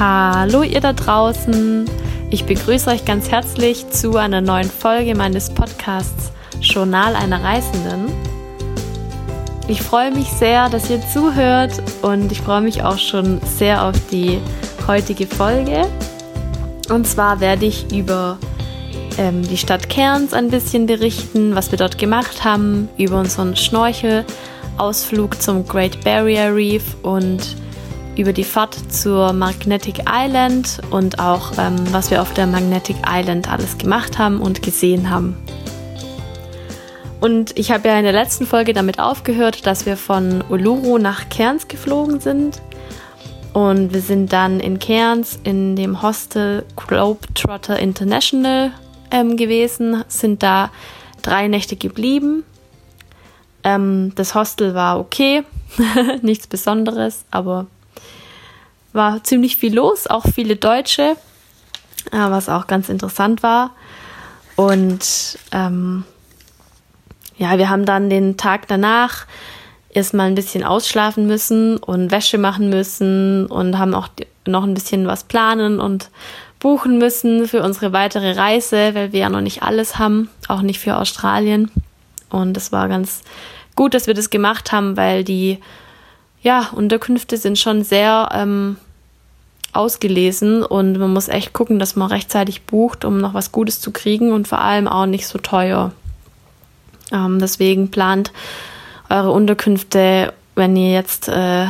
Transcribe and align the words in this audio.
Hallo 0.00 0.62
ihr 0.62 0.80
da 0.80 0.94
draußen. 0.94 1.84
Ich 2.30 2.46
begrüße 2.46 2.88
euch 2.88 3.04
ganz 3.04 3.30
herzlich 3.30 3.90
zu 3.90 4.16
einer 4.16 4.40
neuen 4.40 4.70
Folge 4.70 5.14
meines 5.14 5.50
Podcasts 5.50 6.32
Journal 6.58 7.14
einer 7.14 7.44
Reisenden. 7.44 8.06
Ich 9.68 9.82
freue 9.82 10.10
mich 10.10 10.28
sehr, 10.28 10.70
dass 10.70 10.88
ihr 10.88 11.02
zuhört 11.02 11.82
und 12.00 12.32
ich 12.32 12.40
freue 12.40 12.62
mich 12.62 12.82
auch 12.82 12.96
schon 12.96 13.42
sehr 13.42 13.84
auf 13.84 13.94
die 14.10 14.38
heutige 14.88 15.26
Folge. 15.26 15.86
Und 16.88 17.06
zwar 17.06 17.40
werde 17.40 17.66
ich 17.66 17.92
über 17.94 18.38
ähm, 19.18 19.46
die 19.46 19.58
Stadt 19.58 19.90
Cairns 19.90 20.32
ein 20.32 20.48
bisschen 20.48 20.86
berichten, 20.86 21.54
was 21.54 21.72
wir 21.72 21.78
dort 21.78 21.98
gemacht 21.98 22.42
haben, 22.42 22.88
über 22.96 23.20
unseren 23.20 23.54
Schnorchelausflug 23.54 25.42
zum 25.42 25.68
Great 25.68 26.02
Barrier 26.02 26.56
Reef 26.56 26.96
und 27.02 27.54
über 28.16 28.32
die 28.32 28.44
Fahrt 28.44 28.76
zur 28.92 29.32
Magnetic 29.32 30.04
Island 30.08 30.80
und 30.90 31.18
auch 31.18 31.52
ähm, 31.58 31.76
was 31.92 32.10
wir 32.10 32.22
auf 32.22 32.32
der 32.34 32.46
Magnetic 32.46 32.96
Island 33.06 33.50
alles 33.50 33.78
gemacht 33.78 34.18
haben 34.18 34.40
und 34.40 34.62
gesehen 34.62 35.10
haben. 35.10 35.36
Und 37.20 37.58
ich 37.58 37.70
habe 37.70 37.88
ja 37.88 37.98
in 37.98 38.04
der 38.04 38.12
letzten 38.12 38.46
Folge 38.46 38.72
damit 38.72 38.98
aufgehört, 38.98 39.66
dass 39.66 39.84
wir 39.84 39.96
von 39.96 40.42
Uluru 40.48 40.98
nach 40.98 41.28
Cairns 41.28 41.68
geflogen 41.68 42.20
sind. 42.20 42.60
Und 43.52 43.92
wir 43.92 44.00
sind 44.00 44.32
dann 44.32 44.60
in 44.60 44.78
Cairns 44.78 45.38
in 45.44 45.76
dem 45.76 46.02
Hostel 46.02 46.64
Globetrotter 46.76 47.78
International 47.78 48.72
ähm, 49.10 49.36
gewesen, 49.36 50.04
sind 50.08 50.42
da 50.42 50.70
drei 51.22 51.48
Nächte 51.48 51.76
geblieben. 51.76 52.44
Ähm, 53.64 54.12
das 54.14 54.34
Hostel 54.34 54.74
war 54.74 54.98
okay, 54.98 55.42
nichts 56.22 56.46
Besonderes, 56.46 57.24
aber 57.30 57.66
war 58.92 59.22
ziemlich 59.24 59.56
viel 59.56 59.74
los, 59.74 60.06
auch 60.06 60.24
viele 60.34 60.56
Deutsche, 60.56 61.16
äh, 62.12 62.18
was 62.18 62.48
auch 62.48 62.66
ganz 62.66 62.88
interessant 62.88 63.42
war. 63.42 63.72
Und 64.56 65.38
ähm, 65.52 66.04
ja, 67.38 67.56
wir 67.58 67.70
haben 67.70 67.86
dann 67.86 68.10
den 68.10 68.36
Tag 68.36 68.68
danach 68.68 69.26
erstmal 69.88 70.26
ein 70.26 70.34
bisschen 70.34 70.62
ausschlafen 70.64 71.26
müssen 71.26 71.76
und 71.78 72.10
Wäsche 72.10 72.38
machen 72.38 72.68
müssen 72.68 73.46
und 73.46 73.78
haben 73.78 73.94
auch 73.94 74.08
noch 74.46 74.64
ein 74.64 74.74
bisschen 74.74 75.06
was 75.06 75.24
planen 75.24 75.80
und 75.80 76.10
buchen 76.58 76.98
müssen 76.98 77.48
für 77.48 77.62
unsere 77.62 77.92
weitere 77.92 78.32
Reise, 78.32 78.94
weil 78.94 79.12
wir 79.12 79.20
ja 79.20 79.28
noch 79.30 79.40
nicht 79.40 79.62
alles 79.62 79.98
haben, 79.98 80.28
auch 80.48 80.62
nicht 80.62 80.78
für 80.78 80.96
Australien. 80.96 81.70
Und 82.28 82.56
es 82.56 82.70
war 82.70 82.88
ganz 82.88 83.22
gut, 83.74 83.94
dass 83.94 84.06
wir 84.06 84.14
das 84.14 84.30
gemacht 84.30 84.72
haben, 84.72 84.96
weil 84.96 85.24
die 85.24 85.58
ja, 86.42 86.70
Unterkünfte 86.74 87.36
sind 87.36 87.58
schon 87.58 87.84
sehr 87.84 88.28
ähm, 88.32 88.76
ausgelesen 89.72 90.62
und 90.62 90.98
man 90.98 91.12
muss 91.12 91.28
echt 91.28 91.52
gucken, 91.52 91.78
dass 91.78 91.96
man 91.96 92.08
rechtzeitig 92.08 92.62
bucht, 92.62 93.04
um 93.04 93.18
noch 93.18 93.34
was 93.34 93.52
Gutes 93.52 93.80
zu 93.80 93.90
kriegen 93.90 94.32
und 94.32 94.48
vor 94.48 94.60
allem 94.60 94.88
auch 94.88 95.06
nicht 95.06 95.26
so 95.26 95.38
teuer. 95.38 95.92
Ähm, 97.12 97.38
deswegen 97.38 97.90
plant 97.90 98.32
eure 99.08 99.30
Unterkünfte, 99.30 100.32
wenn 100.54 100.76
ihr 100.76 100.92
jetzt 100.92 101.28
äh, 101.28 101.66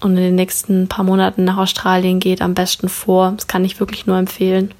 und 0.00 0.16
in 0.16 0.22
den 0.22 0.34
nächsten 0.34 0.88
paar 0.88 1.04
Monaten 1.04 1.44
nach 1.44 1.58
Australien 1.58 2.20
geht, 2.20 2.40
am 2.40 2.54
besten 2.54 2.88
vor. 2.88 3.32
Das 3.36 3.46
kann 3.46 3.64
ich 3.64 3.80
wirklich 3.80 4.06
nur 4.06 4.16
empfehlen. 4.16 4.72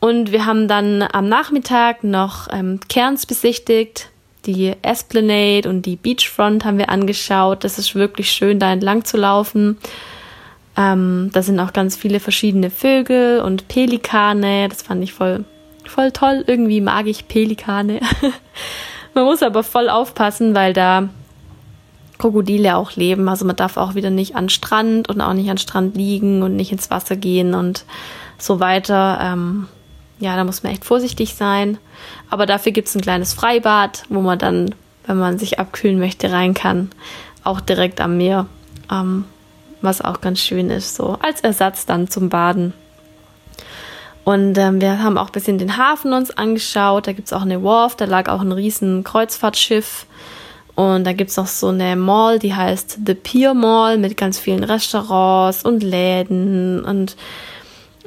Und 0.00 0.32
wir 0.32 0.44
haben 0.44 0.68
dann 0.68 1.02
am 1.02 1.28
Nachmittag 1.28 2.04
noch 2.04 2.48
ähm, 2.52 2.80
Cairns 2.88 3.24
besichtigt. 3.26 4.10
Die 4.46 4.74
Esplanade 4.82 5.68
und 5.68 5.82
die 5.82 5.96
Beachfront 5.96 6.64
haben 6.64 6.78
wir 6.78 6.88
angeschaut. 6.88 7.64
Das 7.64 7.78
ist 7.78 7.94
wirklich 7.94 8.30
schön, 8.30 8.58
da 8.58 8.72
entlang 8.72 9.04
zu 9.04 9.16
laufen. 9.16 9.78
Ähm, 10.76 11.30
da 11.32 11.42
sind 11.42 11.58
auch 11.58 11.72
ganz 11.72 11.96
viele 11.96 12.20
verschiedene 12.20 12.70
Vögel 12.70 13.40
und 13.40 13.66
Pelikane. 13.68 14.68
Das 14.68 14.82
fand 14.82 15.02
ich 15.02 15.12
voll, 15.12 15.44
voll 15.84 16.12
toll. 16.12 16.44
Irgendwie 16.46 16.80
mag 16.80 17.06
ich 17.06 17.28
Pelikane. 17.28 18.00
man 19.14 19.24
muss 19.24 19.42
aber 19.42 19.62
voll 19.62 19.88
aufpassen, 19.88 20.54
weil 20.54 20.72
da 20.72 21.08
Krokodile 22.18 22.76
auch 22.76 22.92
leben. 22.92 23.28
Also 23.28 23.44
man 23.44 23.56
darf 23.56 23.76
auch 23.76 23.94
wieder 23.94 24.10
nicht 24.10 24.36
an 24.36 24.48
Strand 24.48 25.08
und 25.08 25.20
auch 25.20 25.32
nicht 25.32 25.50
an 25.50 25.58
Strand 25.58 25.96
liegen 25.96 26.42
und 26.42 26.56
nicht 26.56 26.72
ins 26.72 26.90
Wasser 26.90 27.16
gehen 27.16 27.54
und 27.54 27.84
so 28.38 28.60
weiter. 28.60 29.18
Ähm, 29.22 29.68
ja, 30.18 30.36
da 30.36 30.44
muss 30.44 30.62
man 30.62 30.72
echt 30.72 30.84
vorsichtig 30.84 31.34
sein. 31.34 31.78
Aber 32.30 32.46
dafür 32.46 32.72
gibt 32.72 32.88
es 32.88 32.94
ein 32.94 33.02
kleines 33.02 33.34
Freibad, 33.34 34.04
wo 34.08 34.20
man 34.20 34.38
dann, 34.38 34.74
wenn 35.06 35.18
man 35.18 35.38
sich 35.38 35.58
abkühlen 35.58 35.98
möchte, 35.98 36.32
rein 36.32 36.54
kann. 36.54 36.90
Auch 37.44 37.60
direkt 37.60 38.00
am 38.00 38.16
Meer. 38.16 38.46
Ähm, 38.90 39.24
was 39.82 40.00
auch 40.00 40.20
ganz 40.20 40.40
schön 40.40 40.70
ist, 40.70 40.96
so 40.96 41.18
als 41.20 41.40
Ersatz 41.40 41.86
dann 41.86 42.08
zum 42.08 42.28
Baden. 42.28 42.72
Und 44.24 44.58
ähm, 44.58 44.80
wir 44.80 45.02
haben 45.02 45.18
auch 45.18 45.26
ein 45.26 45.32
bisschen 45.32 45.58
den 45.58 45.76
Hafen 45.76 46.12
uns 46.12 46.36
angeschaut. 46.36 47.06
Da 47.06 47.12
gibt 47.12 47.28
es 47.28 47.32
auch 47.32 47.42
eine 47.42 47.62
Wharf, 47.62 47.94
da 47.94 48.06
lag 48.06 48.28
auch 48.28 48.40
ein 48.40 48.52
riesen 48.52 49.04
Kreuzfahrtschiff. 49.04 50.06
Und 50.74 51.04
da 51.04 51.12
gibt 51.12 51.30
es 51.30 51.36
noch 51.36 51.46
so 51.46 51.68
eine 51.68 51.96
Mall, 51.96 52.38
die 52.38 52.54
heißt 52.54 52.98
The 53.06 53.14
Pier 53.14 53.54
Mall 53.54 53.96
mit 53.96 54.16
ganz 54.16 54.38
vielen 54.38 54.64
Restaurants 54.64 55.64
und 55.64 55.82
Läden. 55.82 56.84
Und 56.84 57.16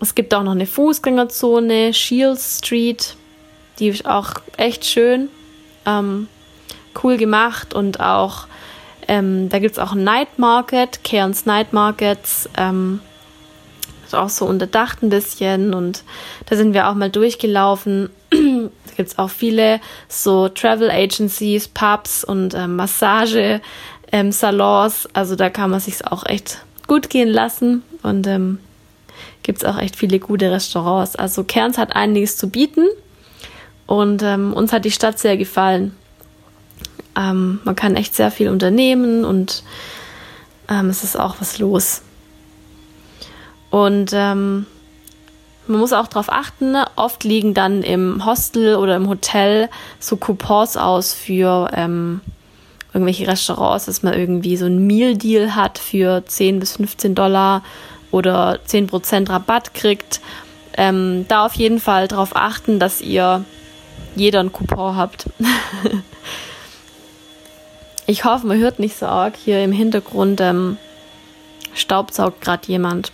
es 0.02 0.16
gibt 0.16 0.34
auch 0.34 0.44
noch 0.44 0.54
eine 0.54 0.66
Fußgängerzone, 0.66 1.94
Shields 1.94 2.60
Street. 2.60 3.16
Die 3.80 3.88
ist 3.88 4.06
auch 4.06 4.34
echt 4.58 4.86
schön. 4.86 5.30
Ähm, 5.86 6.28
cool 7.04 7.18
gemacht 7.18 7.74
und 7.74 8.00
auch 8.00 8.48
ähm, 9.08 9.50
da 9.50 9.58
gibt 9.58 9.74
es 9.74 9.80
auch 9.80 9.94
ein 9.94 10.04
Night 10.04 10.38
Market, 10.38 11.04
Cairns 11.04 11.46
Night 11.46 11.74
Markets. 11.74 12.48
Ähm, 12.56 13.00
ist 14.06 14.16
auch 14.16 14.30
so 14.30 14.46
unterdacht 14.46 15.02
ein 15.02 15.10
bisschen 15.10 15.74
und 15.74 16.04
da 16.48 16.56
sind 16.56 16.74
wir 16.74 16.88
auch 16.88 16.96
mal 16.96 17.10
durchgelaufen. 17.10 18.10
da 18.30 18.94
gibt 18.96 19.10
es 19.10 19.18
auch 19.18 19.30
viele 19.30 19.82
so 20.08 20.48
Travel 20.50 20.92
Agencies, 20.92 21.68
Pubs 21.68 22.24
und 22.24 22.54
ähm, 22.54 22.76
Massage 22.76 23.62
ähm, 24.12 24.32
Salons. 24.32 25.08
Also 25.14 25.36
da 25.36 25.50
kann 25.50 25.72
man 25.72 25.80
sich 25.80 26.06
auch 26.06 26.26
echt 26.26 26.60
gut 26.88 27.10
gehen 27.10 27.30
lassen 27.30 27.84
und 28.04 28.28
ähm, 28.28 28.60
gibt 29.44 29.60
es 29.60 29.66
auch 29.66 29.78
echt 29.78 29.96
viele 29.96 30.20
gute 30.20 30.52
Restaurants. 30.52 31.16
Also 31.16 31.44
Cairns 31.44 31.78
hat 31.78 31.96
einiges 31.96 32.38
zu 32.38 32.50
bieten 32.50 32.88
und 33.88 34.22
ähm, 34.24 34.54
uns 34.54 34.74
hat 34.74 34.86
die 34.86 34.92
Stadt 34.92 35.20
sehr 35.20 35.38
gefallen. 35.38 35.96
Ähm, 37.18 37.60
man 37.64 37.76
kann 37.76 37.96
echt 37.96 38.16
sehr 38.16 38.32
viel 38.32 38.50
unternehmen 38.50 39.26
und 39.26 39.64
ähm, 40.70 40.90
es 40.90 41.04
ist 41.04 41.20
auch 41.20 41.38
was 41.40 41.60
los. 41.60 42.02
Und 43.72 44.12
ähm, 44.14 44.66
man 45.68 45.80
muss 45.80 45.94
auch 45.94 46.08
darauf 46.08 46.32
achten, 46.32 46.72
ne? 46.72 46.86
oft 46.96 47.24
liegen 47.24 47.54
dann 47.54 47.84
im 47.84 48.26
Hostel 48.26 48.76
oder 48.76 48.96
im 48.96 49.08
Hotel 49.08 49.70
so 50.00 50.18
Coupons 50.18 50.78
aus 50.78 51.14
für 51.14 51.70
ähm, 51.74 52.22
irgendwelche 52.94 53.28
Restaurants, 53.28 53.86
dass 53.86 54.02
man 54.02 54.14
irgendwie 54.14 54.58
so 54.58 54.66
ein 54.66 54.88
Meal-Deal 54.88 55.56
hat 55.56 55.78
für 55.78 56.26
10 56.26 56.60
bis 56.60 56.78
15 56.78 57.14
Dollar 57.14 57.64
oder 58.12 58.60
10% 58.68 59.30
Rabatt 59.30 59.74
kriegt. 59.74 60.22
Ähm, 60.78 61.26
da 61.28 61.46
auf 61.46 61.56
jeden 61.56 61.80
Fall 61.80 62.08
darauf 62.08 62.36
achten, 62.36 62.80
dass 62.80 63.02
ihr 63.02 63.44
jeder 64.16 64.40
einen 64.40 64.52
Coupon 64.52 64.96
habt. 64.96 65.26
Ich 68.10 68.24
hoffe, 68.24 68.48
man 68.48 68.58
hört 68.58 68.80
nicht 68.80 68.98
so 68.98 69.06
arg. 69.06 69.36
Hier 69.36 69.64
im 69.64 69.72
Hintergrund 69.72 70.42
ähm, 70.42 70.78
staubsaugt 71.76 72.42
gerade 72.42 72.68
jemand. 72.68 73.12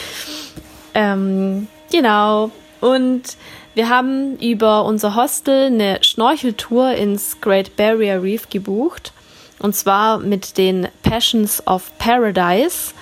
ähm, 0.94 1.68
genau. 1.92 2.50
Und 2.80 3.36
wir 3.74 3.90
haben 3.90 4.38
über 4.38 4.86
unser 4.86 5.14
Hostel 5.14 5.66
eine 5.66 5.98
Schnorcheltour 6.00 6.92
ins 6.92 7.42
Great 7.42 7.76
Barrier 7.76 8.22
Reef 8.22 8.48
gebucht. 8.48 9.12
Und 9.58 9.76
zwar 9.76 10.16
mit 10.16 10.56
den 10.56 10.88
Passions 11.02 11.66
of 11.66 11.92
Paradise. 11.98 12.94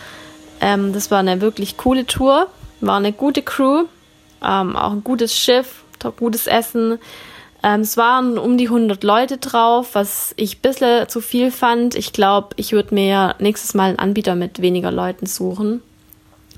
Ähm, 0.61 0.93
das 0.93 1.11
war 1.11 1.21
eine 1.21 1.41
wirklich 1.41 1.77
coole 1.77 2.07
Tour. 2.07 2.49
War 2.81 2.97
eine 2.97 3.13
gute 3.13 3.43
Crew. 3.43 3.85
Ähm, 4.43 4.77
auch 4.77 4.93
ein 4.93 5.05
gutes 5.05 5.37
Schiff, 5.37 5.85
gutes 6.17 6.47
Essen. 6.47 6.99
Ähm, 7.63 7.81
es 7.81 7.97
waren 7.97 8.39
um 8.39 8.59
die 8.59 8.67
100 8.67 9.03
Leute 9.03 9.39
drauf, 9.39 9.95
was 9.95 10.35
ich 10.37 10.59
ein 10.59 10.61
bisschen 10.61 11.09
zu 11.09 11.21
viel 11.21 11.51
fand. 11.51 11.95
Ich 11.95 12.13
glaube, 12.13 12.51
ich 12.57 12.73
würde 12.73 12.95
mir 12.95 13.35
nächstes 13.39 13.75
Mal 13.75 13.89
einen 13.89 13.99
Anbieter 13.99 14.35
mit 14.35 14.61
weniger 14.61 14.93
Leuten 14.93 15.27
suchen, 15.27 15.83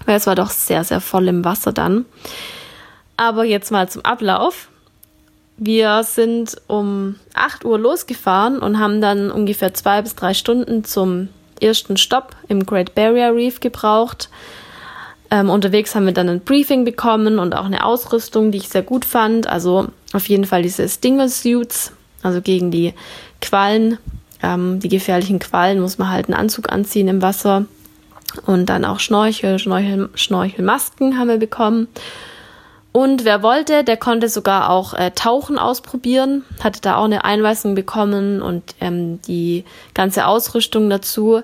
weil 0.04 0.16
es 0.16 0.26
war 0.26 0.34
doch 0.34 0.50
sehr, 0.50 0.84
sehr 0.84 1.00
voll 1.00 1.28
im 1.28 1.44
Wasser 1.44 1.72
dann. 1.72 2.04
Aber 3.16 3.44
jetzt 3.44 3.70
mal 3.70 3.88
zum 3.88 4.04
Ablauf. 4.04 4.68
Wir 5.56 6.04
sind 6.04 6.56
um 6.68 7.16
8 7.34 7.64
Uhr 7.64 7.78
losgefahren 7.78 8.60
und 8.60 8.78
haben 8.78 9.00
dann 9.00 9.30
ungefähr 9.30 9.74
zwei 9.74 10.02
bis 10.02 10.14
drei 10.14 10.32
Stunden 10.32 10.84
zum 10.84 11.30
ersten 11.60 11.96
Stopp 11.96 12.34
im 12.48 12.66
Great 12.66 12.94
Barrier 12.94 13.34
Reef 13.34 13.60
gebraucht. 13.60 14.28
Ähm, 15.30 15.50
unterwegs 15.50 15.94
haben 15.94 16.06
wir 16.06 16.14
dann 16.14 16.28
ein 16.28 16.40
Briefing 16.40 16.84
bekommen 16.84 17.38
und 17.38 17.54
auch 17.54 17.66
eine 17.66 17.84
Ausrüstung, 17.84 18.50
die 18.50 18.58
ich 18.58 18.68
sehr 18.68 18.82
gut 18.82 19.04
fand. 19.04 19.46
Also 19.46 19.88
auf 20.12 20.28
jeden 20.28 20.44
Fall 20.44 20.62
diese 20.62 20.88
Stinger 20.88 21.28
Suits, 21.28 21.92
also 22.22 22.40
gegen 22.40 22.70
die 22.70 22.94
Quallen, 23.40 23.98
ähm, 24.42 24.80
die 24.80 24.88
gefährlichen 24.88 25.38
Quallen 25.38 25.80
muss 25.80 25.98
man 25.98 26.10
halt 26.10 26.26
einen 26.26 26.38
Anzug 26.38 26.72
anziehen 26.72 27.08
im 27.08 27.22
Wasser. 27.22 27.66
Und 28.46 28.66
dann 28.66 28.84
auch 28.84 29.00
Schnorchel, 29.00 29.58
Schnorchel, 29.58 30.10
Schnorchelmasken 30.14 31.18
haben 31.18 31.28
wir 31.28 31.38
bekommen. 31.38 31.88
Und 32.98 33.24
wer 33.24 33.44
wollte, 33.44 33.84
der 33.84 33.96
konnte 33.96 34.28
sogar 34.28 34.70
auch 34.70 34.92
äh, 34.92 35.12
Tauchen 35.12 35.56
ausprobieren, 35.56 36.44
hatte 36.58 36.80
da 36.80 36.96
auch 36.96 37.04
eine 37.04 37.24
Einweisung 37.24 37.76
bekommen 37.76 38.42
und 38.42 38.74
ähm, 38.80 39.22
die 39.22 39.64
ganze 39.94 40.26
Ausrüstung 40.26 40.90
dazu. 40.90 41.42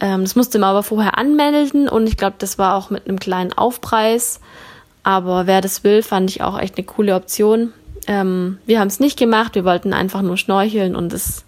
Ähm, 0.00 0.22
das 0.22 0.34
musste 0.34 0.58
man 0.58 0.70
aber 0.70 0.82
vorher 0.82 1.16
anmelden 1.16 1.88
und 1.88 2.08
ich 2.08 2.16
glaube, 2.16 2.34
das 2.40 2.58
war 2.58 2.74
auch 2.74 2.90
mit 2.90 3.06
einem 3.06 3.20
kleinen 3.20 3.52
Aufpreis. 3.52 4.40
Aber 5.04 5.46
wer 5.46 5.60
das 5.60 5.84
will, 5.84 6.02
fand 6.02 6.30
ich 6.30 6.42
auch 6.42 6.58
echt 6.58 6.76
eine 6.76 6.84
coole 6.84 7.14
Option. 7.14 7.72
Ähm, 8.08 8.58
wir 8.66 8.80
haben 8.80 8.88
es 8.88 8.98
nicht 8.98 9.16
gemacht, 9.16 9.54
wir 9.54 9.64
wollten 9.64 9.92
einfach 9.92 10.22
nur 10.22 10.36
schnorcheln 10.36 10.96
und 10.96 11.12
das 11.12 11.44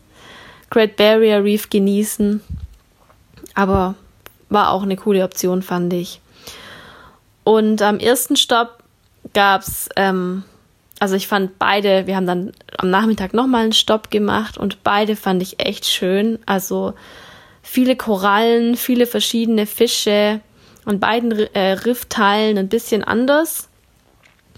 Great 0.71 0.95
Barrier 0.95 1.43
Reef 1.43 1.71
genießen. 1.71 2.41
Aber 3.57 3.97
war 4.49 4.71
auch 4.71 4.85
eine 4.85 4.95
coole 4.95 5.25
Option, 5.25 5.63
fand 5.63 5.93
ich. 5.93 6.21
Und 7.43 7.83
am 7.83 7.99
ersten 7.99 8.37
Stopp 8.37 8.80
gab's, 9.33 9.89
ähm, 9.97 10.45
also 10.99 11.15
ich 11.15 11.27
fand 11.27 11.59
beide, 11.59 12.07
wir 12.07 12.17
haben 12.17 12.27
dann 12.27 12.53
am 12.77 12.91
Nachmittag 12.91 13.33
nochmal 13.33 13.63
einen 13.63 13.73
Stopp 13.73 14.11
gemacht 14.11 14.59
und 14.59 14.83
beide 14.85 15.17
fand 15.17 15.43
ich 15.43 15.61
echt 15.61 15.87
schön. 15.87 16.39
Also 16.47 16.95
viele 17.63 17.97
Korallen, 17.97 18.77
viele 18.77 19.07
verschiedene 19.07 19.67
Fische 19.67 20.41
und 20.85 21.01
beiden 21.01 21.33
äh, 21.55 21.73
Riffteilen 21.73 22.59
ein 22.59 22.69
bisschen 22.69 23.03
anders. 23.05 23.69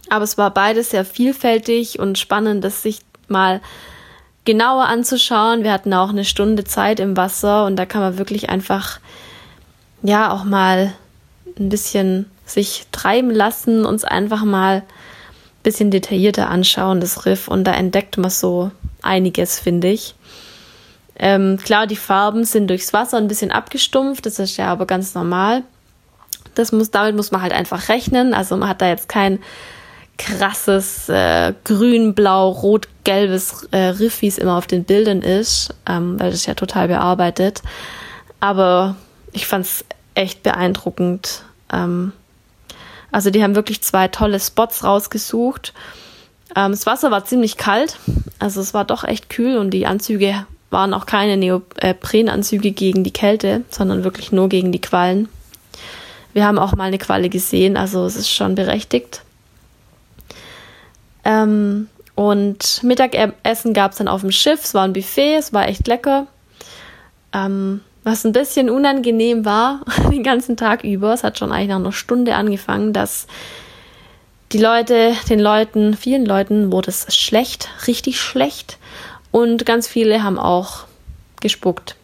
Aber 0.09 0.25
es 0.25 0.37
war 0.37 0.53
beides 0.53 0.91
sehr 0.91 1.05
vielfältig 1.05 1.99
und 1.99 2.19
spannend, 2.19 2.65
das 2.65 2.83
sich 2.83 3.01
mal 3.29 3.61
genauer 4.45 4.87
anzuschauen. 4.87 5.63
Wir 5.63 5.73
hatten 5.73 5.95
auch 5.95 6.11
eine 6.11 6.25
Stunde 6.25 6.65
Zeit 6.65 7.01
im 7.01 7.17
Wasser 7.17 7.67
und 7.67 7.77
da 7.77 7.87
kann 7.87 8.01
man 8.01 8.19
wirklich 8.19 8.51
einfach, 8.51 8.99
ja, 10.03 10.33
auch 10.33 10.45
mal 10.45 10.93
ein 11.59 11.69
bisschen 11.69 12.31
sich 12.53 12.87
treiben 12.93 13.31
lassen, 13.31 13.85
uns 13.85 14.05
einfach 14.05 14.45
mal 14.45 14.77
ein 14.77 14.83
bisschen 15.63 15.91
detaillierter 15.91 16.49
anschauen, 16.49 17.01
das 17.01 17.27
Riff. 17.27 17.49
Und 17.49 17.65
da 17.65 17.73
entdeckt 17.73 18.19
man 18.19 18.31
so 18.31 18.71
einiges, 19.03 19.59
finde 19.59 19.89
ich. 19.89 20.15
Ähm, 21.17 21.59
klar, 21.63 21.87
die 21.87 21.97
Farben 21.97 22.45
sind 22.45 22.69
durchs 22.69 22.93
Wasser 22.93 23.19
ein 23.19 23.29
bisschen 23.29 23.53
abgestumpft, 23.53 24.27
das 24.27 24.39
ist 24.39 24.57
ja 24.57 24.67
aber 24.67 24.87
ganz 24.87 25.15
normal. 25.15 25.63
Das 26.55 26.73
muss, 26.73 26.91
damit 26.91 27.17
muss 27.17 27.31
man 27.31 27.43
halt 27.43 27.53
einfach 27.53 27.89
rechnen. 27.89 28.35
Also 28.35 28.57
man 28.57 28.69
hat 28.69 28.83
da 28.83 28.89
jetzt 28.89 29.09
kein 29.09 29.39
krasses 30.19 31.09
äh, 31.09 31.55
grün, 31.65 32.15
blau, 32.15 32.51
rot, 32.51 32.89
gelbes 33.05 33.67
äh, 33.71 33.79
Riff, 33.79 34.23
wie 34.23 34.29
es 34.29 34.39
immer 34.39 34.57
auf 34.57 34.67
den 34.67 34.85
Bildern 34.85 35.23
ist, 35.23 35.75
ähm, 35.89 36.19
weil 36.21 36.31
das 36.31 36.47
ja 36.47 36.55
total 36.55 36.89
bearbeitet. 36.89 37.63
Aber 38.41 38.97
ich 39.33 39.47
fand 39.47 39.65
es 39.67 39.85
echt 40.15 40.43
beeindruckend. 40.43 41.45
Ähm, 41.73 42.13
also 43.13 43.31
die 43.31 43.43
haben 43.43 43.55
wirklich 43.55 43.83
zwei 43.83 44.09
tolle 44.09 44.41
Spots 44.41 44.83
rausgesucht. 44.83 45.73
Ähm, 46.57 46.73
das 46.73 46.87
Wasser 46.87 47.11
war 47.11 47.25
ziemlich 47.25 47.57
kalt, 47.57 47.99
also 48.39 48.61
es 48.61 48.75
war 48.75 48.85
doch 48.85 49.05
echt 49.05 49.31
kühl 49.31 49.57
und 49.57 49.71
die 49.71 49.87
Anzüge 49.87 50.47
waren 50.71 50.95
auch 50.95 51.07
keine 51.07 51.37
Neoprenanzüge 51.37 52.73
gegen 52.73 53.05
die 53.05 53.13
Kälte, 53.13 53.63
sondern 53.71 54.05
wirklich 54.05 54.33
nur 54.33 54.49
gegen 54.49 54.73
die 54.73 54.81
Quallen. 54.81 55.29
Wir 56.33 56.47
haben 56.47 56.59
auch 56.59 56.75
mal 56.75 56.85
eine 56.85 56.99
Qualle 56.99 57.29
gesehen, 57.29 57.77
also 57.77 58.07
es 58.07 58.17
ist 58.17 58.31
schon 58.31 58.55
berechtigt. 58.55 59.23
Ähm, 61.25 61.89
und 62.15 62.83
Mittagessen 62.83 63.75
gab 63.75 63.93
es 63.93 63.99
dann 63.99 64.09
auf 64.09 64.23
dem 64.23 64.33
Schiff, 64.33 64.65
es 64.65 64.75
war 64.75 64.85
ein 64.85 64.95
Buffet, 64.95 65.37
es 65.37 65.53
war 65.53 65.69
echt 65.69 65.87
lecker. 65.87 66.27
Ähm, 67.35 67.83
was 68.05 68.25
ein 68.25 68.33
bisschen 68.33 68.69
unangenehm 68.69 69.45
war, 69.45 69.81
den 70.11 70.23
ganzen 70.23 70.57
Tag 70.57 70.85
über, 70.85 71.13
es 71.13 71.25
hat 71.25 71.39
schon 71.39 71.53
eigentlich 71.53 71.69
nach 71.69 71.77
einer 71.77 71.93
Stunde 71.93 72.35
angefangen, 72.35 72.93
dass 72.93 73.27
die 74.53 74.59
Leute, 74.59 75.15
den 75.31 75.41
Leuten, 75.41 75.97
vielen 75.97 76.27
Leuten 76.27 76.73
wurde 76.73 76.91
es 76.91 77.15
schlecht, 77.15 77.71
richtig 77.87 78.21
schlecht. 78.21 78.79
Und 79.31 79.65
ganz 79.65 79.89
viele 79.89 80.23
haben 80.23 80.39
auch 80.39 80.85
gespuckt. 81.41 81.97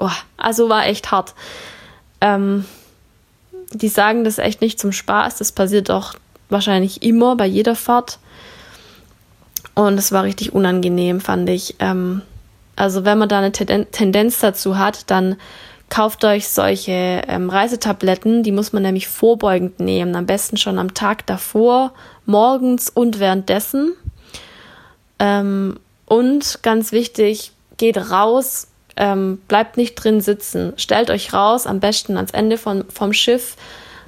Oh, 0.00 0.10
also 0.36 0.68
war 0.68 0.86
echt 0.86 1.12
hart. 1.12 1.34
Ähm, 2.20 2.64
die 3.72 3.88
sagen 3.88 4.24
das 4.24 4.38
echt 4.38 4.60
nicht 4.60 4.80
zum 4.80 4.90
Spaß. 4.90 5.36
Das 5.36 5.52
passiert 5.52 5.88
auch 5.90 6.14
wahrscheinlich 6.48 7.02
immer 7.02 7.36
bei 7.36 7.46
jeder 7.46 7.76
Fahrt. 7.76 8.18
Und 9.74 9.98
es 9.98 10.10
war 10.10 10.24
richtig 10.24 10.52
unangenehm, 10.52 11.20
fand 11.20 11.48
ich. 11.48 11.76
Ähm, 11.78 12.22
also 12.76 13.04
wenn 13.04 13.18
man 13.18 13.28
da 13.28 13.38
eine 13.38 13.52
Tendenz 13.52 14.40
dazu 14.40 14.78
hat, 14.78 15.10
dann 15.10 15.36
kauft 15.90 16.24
euch 16.24 16.48
solche 16.48 17.22
ähm, 17.28 17.50
Reisetabletten. 17.50 18.42
Die 18.42 18.52
muss 18.52 18.72
man 18.72 18.82
nämlich 18.82 19.06
vorbeugend 19.06 19.80
nehmen. 19.80 20.16
Am 20.16 20.26
besten 20.26 20.56
schon 20.56 20.78
am 20.78 20.94
Tag 20.94 21.26
davor, 21.26 21.92
morgens 22.26 22.90
und 22.90 23.20
währenddessen. 23.20 23.92
Ähm, 25.18 25.78
und 26.06 26.58
ganz 26.62 26.92
wichtig, 26.92 27.52
geht 27.76 28.10
raus, 28.10 28.68
ähm, 28.96 29.38
bleibt 29.48 29.76
nicht 29.76 29.94
drin 29.94 30.20
sitzen. 30.20 30.72
Stellt 30.76 31.10
euch 31.10 31.32
raus, 31.32 31.66
am 31.66 31.80
besten 31.80 32.16
ans 32.16 32.32
Ende 32.32 32.58
von, 32.58 32.84
vom 32.88 33.12
Schiff. 33.12 33.56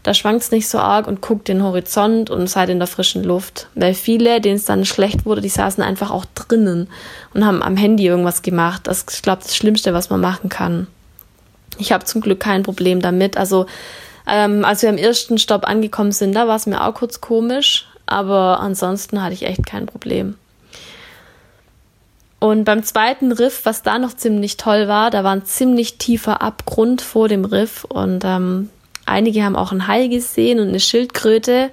Da 0.06 0.14
schwankt 0.14 0.44
es 0.44 0.52
nicht 0.52 0.68
so 0.68 0.78
arg 0.78 1.08
und 1.08 1.20
guckt 1.20 1.48
den 1.48 1.64
Horizont 1.64 2.30
und 2.30 2.46
seid 2.46 2.68
in 2.68 2.78
der 2.78 2.86
frischen 2.86 3.24
Luft. 3.24 3.66
Weil 3.74 3.92
viele, 3.92 4.40
denen 4.40 4.54
es 4.54 4.64
dann 4.64 4.84
schlecht 4.84 5.26
wurde, 5.26 5.40
die 5.40 5.48
saßen 5.48 5.82
einfach 5.82 6.12
auch 6.12 6.24
drinnen 6.36 6.86
und 7.34 7.44
haben 7.44 7.60
am 7.60 7.76
Handy 7.76 8.06
irgendwas 8.06 8.42
gemacht. 8.42 8.86
Das 8.86 8.98
ist, 8.98 9.14
ich 9.14 9.22
glaube, 9.22 9.42
das 9.42 9.56
Schlimmste, 9.56 9.94
was 9.94 10.08
man 10.08 10.20
machen 10.20 10.48
kann. 10.48 10.86
Ich 11.78 11.90
habe 11.90 12.04
zum 12.04 12.20
Glück 12.20 12.38
kein 12.38 12.62
Problem 12.62 13.02
damit. 13.02 13.36
Also, 13.36 13.66
ähm, 14.28 14.64
als 14.64 14.82
wir 14.82 14.90
am 14.90 14.96
ersten 14.96 15.38
Stopp 15.38 15.66
angekommen 15.66 16.12
sind, 16.12 16.36
da 16.36 16.46
war 16.46 16.54
es 16.54 16.66
mir 16.66 16.86
auch 16.86 16.94
kurz 16.94 17.20
komisch. 17.20 17.88
Aber 18.06 18.60
ansonsten 18.60 19.20
hatte 19.20 19.34
ich 19.34 19.42
echt 19.42 19.66
kein 19.66 19.86
Problem. 19.86 20.36
Und 22.38 22.62
beim 22.62 22.84
zweiten 22.84 23.32
Riff, 23.32 23.62
was 23.64 23.82
da 23.82 23.98
noch 23.98 24.14
ziemlich 24.14 24.56
toll 24.56 24.86
war, 24.86 25.10
da 25.10 25.24
war 25.24 25.32
ein 25.32 25.46
ziemlich 25.46 25.98
tiefer 25.98 26.42
Abgrund 26.42 27.02
vor 27.02 27.26
dem 27.26 27.44
Riff 27.44 27.82
und 27.82 28.22
ähm, 28.24 28.70
einige 29.06 29.44
haben 29.44 29.56
auch 29.56 29.72
ein 29.72 29.86
Hai 29.86 30.08
gesehen 30.08 30.60
und 30.60 30.68
eine 30.68 30.80
Schildkröte. 30.80 31.70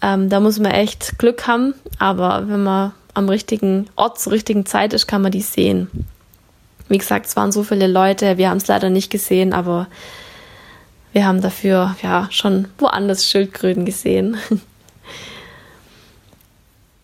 Ähm, 0.00 0.28
da 0.28 0.40
muss 0.40 0.58
man 0.58 0.72
echt 0.72 1.18
Glück 1.18 1.46
haben, 1.46 1.74
aber 1.98 2.48
wenn 2.48 2.62
man 2.62 2.92
am 3.14 3.28
richtigen 3.28 3.88
Ort 3.96 4.20
zur 4.20 4.32
richtigen 4.32 4.66
Zeit 4.66 4.92
ist, 4.92 5.06
kann 5.06 5.22
man 5.22 5.32
die 5.32 5.42
sehen. 5.42 5.88
Wie 6.88 6.98
gesagt, 6.98 7.26
es 7.26 7.36
waren 7.36 7.52
so 7.52 7.62
viele 7.62 7.86
Leute, 7.86 8.38
wir 8.38 8.50
haben 8.50 8.58
es 8.58 8.66
leider 8.66 8.90
nicht 8.90 9.10
gesehen, 9.10 9.52
aber 9.52 9.86
wir 11.12 11.26
haben 11.26 11.40
dafür 11.40 11.96
ja 12.02 12.28
schon 12.30 12.68
woanders 12.78 13.28
Schildkröten 13.28 13.84
gesehen. 13.84 14.36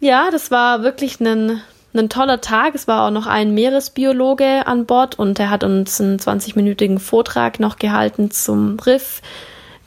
ja, 0.00 0.30
das 0.30 0.50
war 0.50 0.82
wirklich 0.82 1.20
ein 1.20 1.62
ein 1.94 2.08
toller 2.08 2.40
Tag. 2.40 2.74
Es 2.74 2.86
war 2.86 3.06
auch 3.06 3.10
noch 3.10 3.26
ein 3.26 3.54
Meeresbiologe 3.54 4.66
an 4.66 4.86
Bord 4.86 5.18
und 5.18 5.38
er 5.40 5.50
hat 5.50 5.64
uns 5.64 6.00
einen 6.00 6.18
20-minütigen 6.18 6.98
Vortrag 6.98 7.60
noch 7.60 7.76
gehalten 7.76 8.30
zum 8.30 8.78
Riff, 8.80 9.22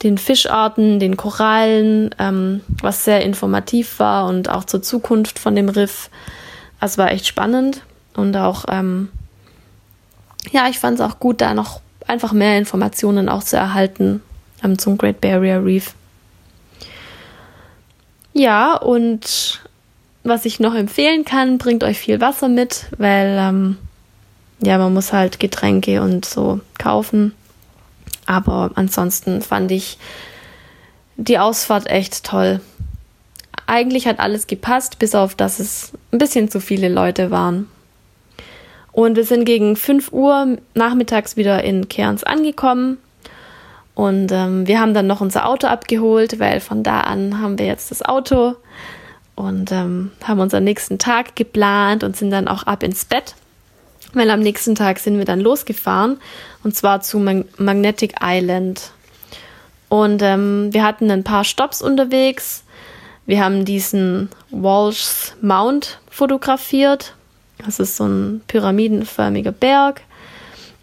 den 0.02 0.18
Fischarten, 0.18 0.98
den 0.98 1.16
Korallen, 1.16 2.14
ähm, 2.18 2.60
was 2.82 3.04
sehr 3.04 3.22
informativ 3.22 3.98
war 3.98 4.26
und 4.26 4.48
auch 4.48 4.64
zur 4.64 4.82
Zukunft 4.82 5.38
von 5.38 5.54
dem 5.54 5.68
Riff. 5.68 6.10
Also 6.80 6.98
war 6.98 7.12
echt 7.12 7.26
spannend 7.26 7.82
und 8.14 8.36
auch, 8.36 8.64
ähm, 8.68 9.08
ja, 10.50 10.68
ich 10.68 10.80
fand 10.80 10.98
es 10.98 11.06
auch 11.06 11.20
gut, 11.20 11.40
da 11.40 11.54
noch 11.54 11.80
einfach 12.08 12.32
mehr 12.32 12.58
Informationen 12.58 13.28
auch 13.28 13.44
zu 13.44 13.56
erhalten 13.56 14.20
ähm, 14.64 14.78
zum 14.78 14.98
Great 14.98 15.20
Barrier 15.20 15.64
Reef. 15.64 15.94
Ja, 18.34 18.74
und 18.76 19.62
was 20.24 20.44
ich 20.44 20.60
noch 20.60 20.74
empfehlen 20.74 21.24
kann, 21.24 21.58
bringt 21.58 21.84
euch 21.84 21.98
viel 21.98 22.20
Wasser 22.20 22.48
mit, 22.48 22.86
weil 22.98 23.36
ähm, 23.38 23.78
ja, 24.60 24.78
man 24.78 24.94
muss 24.94 25.12
halt 25.12 25.40
Getränke 25.40 26.02
und 26.02 26.24
so 26.24 26.60
kaufen. 26.78 27.34
Aber 28.26 28.70
ansonsten 28.74 29.42
fand 29.42 29.72
ich 29.72 29.98
die 31.16 31.38
Ausfahrt 31.38 31.88
echt 31.88 32.24
toll. 32.24 32.60
Eigentlich 33.66 34.06
hat 34.06 34.20
alles 34.20 34.46
gepasst, 34.46 34.98
bis 34.98 35.14
auf 35.14 35.34
dass 35.34 35.58
es 35.58 35.92
ein 36.12 36.18
bisschen 36.18 36.50
zu 36.50 36.60
viele 36.60 36.88
Leute 36.88 37.30
waren. 37.30 37.68
Und 38.92 39.16
wir 39.16 39.24
sind 39.24 39.44
gegen 39.44 39.74
5 39.74 40.12
Uhr 40.12 40.58
nachmittags 40.74 41.36
wieder 41.36 41.64
in 41.64 41.88
Cairns 41.88 42.24
angekommen. 42.24 42.98
Und 43.94 44.30
ähm, 44.32 44.66
wir 44.66 44.80
haben 44.80 44.94
dann 44.94 45.06
noch 45.06 45.20
unser 45.20 45.46
Auto 45.46 45.66
abgeholt, 45.66 46.38
weil 46.38 46.60
von 46.60 46.82
da 46.82 47.00
an 47.00 47.40
haben 47.40 47.58
wir 47.58 47.66
jetzt 47.66 47.90
das 47.90 48.02
Auto 48.02 48.54
und 49.42 49.72
ähm, 49.72 50.12
haben 50.22 50.40
unseren 50.40 50.64
nächsten 50.64 50.98
Tag 50.98 51.34
geplant 51.34 52.04
und 52.04 52.16
sind 52.16 52.30
dann 52.30 52.48
auch 52.48 52.62
ab 52.62 52.82
ins 52.82 53.04
Bett. 53.04 53.34
Weil 54.14 54.30
am 54.30 54.40
nächsten 54.40 54.74
Tag 54.74 54.98
sind 54.98 55.18
wir 55.18 55.24
dann 55.24 55.40
losgefahren 55.40 56.18
und 56.62 56.76
zwar 56.76 57.00
zu 57.00 57.18
Mag 57.18 57.46
Magnetic 57.58 58.14
Island. 58.22 58.92
Und 59.88 60.22
ähm, 60.22 60.68
wir 60.72 60.84
hatten 60.84 61.10
ein 61.10 61.24
paar 61.24 61.44
Stops 61.44 61.82
unterwegs. 61.82 62.62
Wir 63.26 63.44
haben 63.44 63.64
diesen 63.64 64.30
Walsh 64.50 65.32
Mount 65.40 65.98
fotografiert. 66.10 67.14
Das 67.64 67.78
ist 67.78 67.96
so 67.96 68.04
ein 68.06 68.42
pyramidenförmiger 68.48 69.52
Berg. 69.52 70.02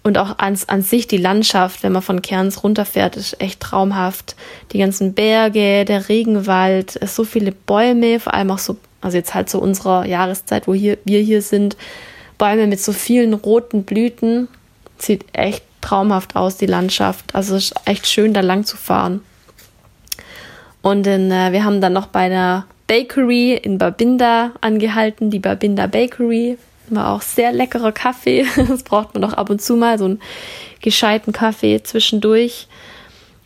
Und 0.10 0.18
auch 0.18 0.40
an, 0.40 0.58
an 0.66 0.82
sich 0.82 1.06
die 1.06 1.18
Landschaft, 1.18 1.84
wenn 1.84 1.92
man 1.92 2.02
von 2.02 2.24
Kerns 2.24 2.64
runterfährt, 2.64 3.16
ist 3.16 3.40
echt 3.40 3.60
traumhaft. 3.60 4.36
Die 4.72 4.80
ganzen 4.80 5.14
Berge, 5.14 5.86
der 5.86 6.10
Regenwald, 6.10 7.00
so 7.08 7.24
viele 7.24 7.52
Bäume, 7.52 8.20
vor 8.20 8.34
allem 8.34 8.50
auch 8.50 8.58
so, 8.58 8.78
also 9.02 9.18
jetzt 9.18 9.36
halt 9.36 9.52
zu 9.52 9.58
so 9.58 9.64
unserer 9.64 10.08
Jahreszeit, 10.08 10.66
wo 10.68 10.74
hier, 10.74 10.98
wir 11.06 11.20
hier 11.20 11.44
sind, 11.44 11.78
Bäume 12.40 12.66
mit 12.66 12.82
so 12.82 12.92
vielen 12.92 13.36
roten 13.36 13.84
Blüten. 13.84 14.48
Sieht 14.98 15.26
echt 15.34 15.64
traumhaft 15.80 16.36
aus, 16.36 16.58
die 16.58 16.66
Landschaft. 16.66 17.36
Also 17.36 17.56
es 17.56 17.66
ist 17.66 17.76
echt 17.86 18.08
schön, 18.08 18.34
da 18.34 18.42
lang 18.42 18.66
zu 18.66 18.78
fahren. 18.78 19.22
Und 20.82 21.06
in, 21.06 21.30
äh, 21.30 21.52
wir 21.52 21.64
haben 21.64 21.82
dann 21.82 21.94
noch 21.94 22.08
bei 22.08 22.30
der 22.30 22.66
Bakery 22.88 23.54
in 23.54 23.78
Babinda 23.78 24.54
angehalten, 24.60 25.30
die 25.30 25.38
Babinda 25.38 25.86
Bakery. 25.86 26.58
War 26.90 27.14
auch 27.14 27.22
sehr 27.22 27.52
leckerer 27.52 27.92
Kaffee. 27.92 28.46
Das 28.68 28.84
braucht 28.84 29.14
man 29.14 29.22
doch 29.22 29.34
ab 29.34 29.50
und 29.50 29.62
zu 29.62 29.76
mal, 29.76 29.98
so 29.98 30.06
einen 30.06 30.22
gescheiten 30.82 31.34
Kaffee 31.34 31.82
zwischendurch. 31.84 32.68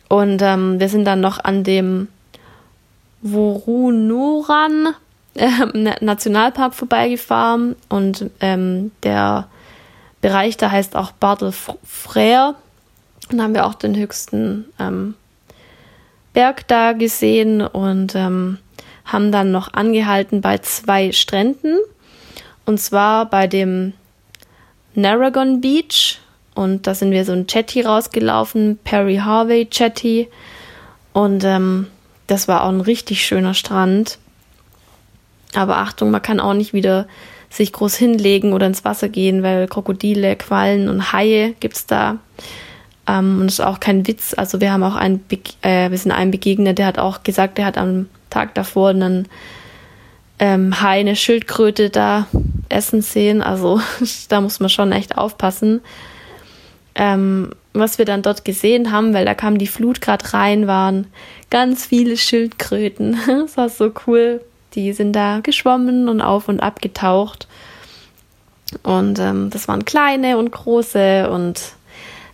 Und 0.08 0.42
ähm, 0.42 0.80
wir 0.80 0.88
sind 0.88 1.04
dann 1.04 1.20
noch 1.20 1.42
an 1.42 1.64
dem 1.64 2.08
Worunuran 3.22 4.94
äh, 5.34 5.48
Nationalpark 6.00 6.74
vorbeigefahren 6.74 7.74
und 7.88 8.30
ähm, 8.40 8.92
der 9.02 9.48
Bereich 10.20 10.56
da 10.56 10.70
heißt 10.70 10.96
auch 10.96 11.10
Bartel 11.12 11.52
Frère. 11.52 12.54
Und 13.30 13.42
haben 13.42 13.54
wir 13.54 13.66
auch 13.66 13.74
den 13.74 13.96
höchsten 13.96 14.66
ähm, 14.78 15.14
Berg 16.34 16.66
da 16.68 16.92
gesehen 16.92 17.62
und 17.62 18.14
ähm, 18.14 18.58
haben 19.04 19.32
dann 19.32 19.50
noch 19.50 19.72
angehalten 19.72 20.40
bei 20.40 20.58
zwei 20.58 21.12
Stränden. 21.12 21.78
Und 22.66 22.80
zwar 22.80 23.28
bei 23.28 23.46
dem 23.46 23.92
Narragon 24.94 25.60
Beach. 25.60 26.18
Und 26.54 26.86
da 26.86 26.94
sind 26.94 27.10
wir 27.10 27.24
so 27.24 27.32
ein 27.32 27.46
Jetty 27.48 27.82
rausgelaufen, 27.82 28.78
Perry 28.84 29.16
Harvey 29.16 29.68
Jetty. 29.70 30.28
Und 31.12 31.44
ähm, 31.44 31.88
das 32.26 32.48
war 32.48 32.64
auch 32.64 32.68
ein 32.68 32.80
richtig 32.80 33.26
schöner 33.26 33.54
Strand. 33.54 34.18
Aber 35.54 35.78
Achtung, 35.78 36.10
man 36.10 36.22
kann 36.22 36.40
auch 36.40 36.54
nicht 36.54 36.72
wieder 36.72 37.06
sich 37.50 37.72
groß 37.72 37.94
hinlegen 37.94 38.52
oder 38.52 38.66
ins 38.66 38.84
Wasser 38.84 39.08
gehen, 39.08 39.42
weil 39.42 39.68
Krokodile, 39.68 40.36
Quallen 40.36 40.88
und 40.88 41.12
Haie 41.12 41.54
gibt 41.60 41.76
es 41.76 41.86
da. 41.86 42.18
Ähm, 43.06 43.40
und 43.40 43.46
das 43.46 43.54
ist 43.54 43.64
auch 43.64 43.80
kein 43.80 44.06
Witz. 44.06 44.34
Also 44.36 44.60
wir 44.60 44.72
haben 44.72 44.82
auch 44.82 44.96
einen, 44.96 45.20
Be 45.20 45.38
äh, 45.62 45.90
wir 45.90 45.98
sind 45.98 46.12
einem 46.12 46.30
begegnet, 46.30 46.78
der 46.78 46.86
hat 46.86 46.98
auch 46.98 47.22
gesagt, 47.22 47.58
der 47.58 47.66
hat 47.66 47.78
am 47.78 48.08
Tag 48.30 48.54
davor 48.54 48.90
einen 48.90 49.28
ähm, 50.38 50.80
Hai, 50.80 51.00
eine 51.00 51.16
Schildkröte 51.16 51.90
da 51.90 52.26
essen 52.68 53.02
sehen. 53.02 53.42
Also 53.42 53.80
da 54.28 54.40
muss 54.40 54.60
man 54.60 54.68
schon 54.68 54.92
echt 54.92 55.16
aufpassen. 55.16 55.80
Ähm, 56.94 57.50
was 57.72 57.98
wir 57.98 58.04
dann 58.04 58.22
dort 58.22 58.44
gesehen 58.44 58.92
haben, 58.92 59.14
weil 59.14 59.24
da 59.24 59.34
kam 59.34 59.58
die 59.58 59.66
Flut 59.66 60.00
gerade 60.00 60.32
rein, 60.32 60.66
waren 60.66 61.08
ganz 61.50 61.86
viele 61.86 62.16
Schildkröten. 62.16 63.18
Das 63.26 63.56
war 63.56 63.68
so 63.68 63.92
cool. 64.06 64.40
Die 64.74 64.92
sind 64.92 65.12
da 65.12 65.40
geschwommen 65.40 66.08
und 66.08 66.20
auf 66.20 66.48
und 66.48 66.60
ab 66.60 66.80
getaucht. 66.80 67.46
Und 68.82 69.18
ähm, 69.18 69.50
das 69.50 69.68
waren 69.68 69.84
kleine 69.84 70.36
und 70.36 70.50
große 70.50 71.30
und 71.30 71.60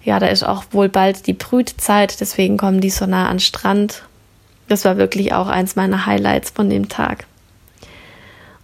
ja, 0.02 0.18
da 0.18 0.28
ist 0.28 0.42
auch 0.42 0.64
wohl 0.70 0.88
bald 0.88 1.26
die 1.26 1.34
Brützeit, 1.34 2.20
deswegen 2.20 2.56
kommen 2.56 2.80
die 2.80 2.88
so 2.88 3.04
nah 3.04 3.28
an 3.28 3.40
Strand. 3.40 4.04
Das 4.68 4.86
war 4.86 4.96
wirklich 4.96 5.34
auch 5.34 5.48
eins 5.48 5.76
meiner 5.76 6.06
Highlights 6.06 6.50
von 6.50 6.70
dem 6.70 6.88
Tag. 6.88 7.26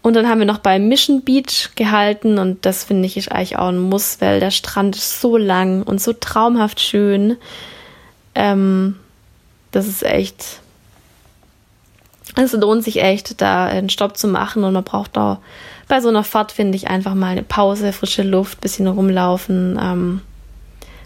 Und 0.06 0.14
dann 0.14 0.28
haben 0.28 0.38
wir 0.38 0.46
noch 0.46 0.58
bei 0.58 0.78
Mission 0.78 1.22
Beach 1.22 1.70
gehalten 1.75 2.38
und 2.38 2.64
das 2.64 2.84
finde 2.84 3.06
ich 3.06 3.16
ist 3.16 3.32
eigentlich 3.32 3.58
auch 3.58 3.70
ein 3.70 3.80
Muss, 3.80 4.20
weil 4.20 4.38
der 4.38 4.52
Strand 4.52 4.94
ist 4.94 5.20
so 5.20 5.36
lang 5.36 5.82
und 5.82 6.00
so 6.00 6.12
traumhaft 6.12 6.80
schön. 6.80 7.36
Ähm, 8.36 8.94
das 9.72 9.88
ist 9.88 10.04
echt. 10.04 10.60
Es 12.36 12.52
lohnt 12.52 12.84
sich 12.84 13.02
echt, 13.02 13.40
da 13.40 13.66
einen 13.66 13.88
Stopp 13.88 14.16
zu 14.16 14.28
machen 14.28 14.62
und 14.62 14.75
man 14.75 14.84
braucht 14.84 15.16
da 15.16 15.40
bei 15.88 16.00
so 16.00 16.08
einer 16.08 16.22
Fahrt, 16.22 16.52
finde 16.52 16.76
ich, 16.76 16.86
einfach 16.86 17.14
mal 17.14 17.32
eine 17.32 17.42
Pause, 17.42 17.92
frische 17.92 18.22
Luft, 18.22 18.60
bisschen 18.60 18.86
rumlaufen. 18.86 19.76
Ähm, 19.82 20.20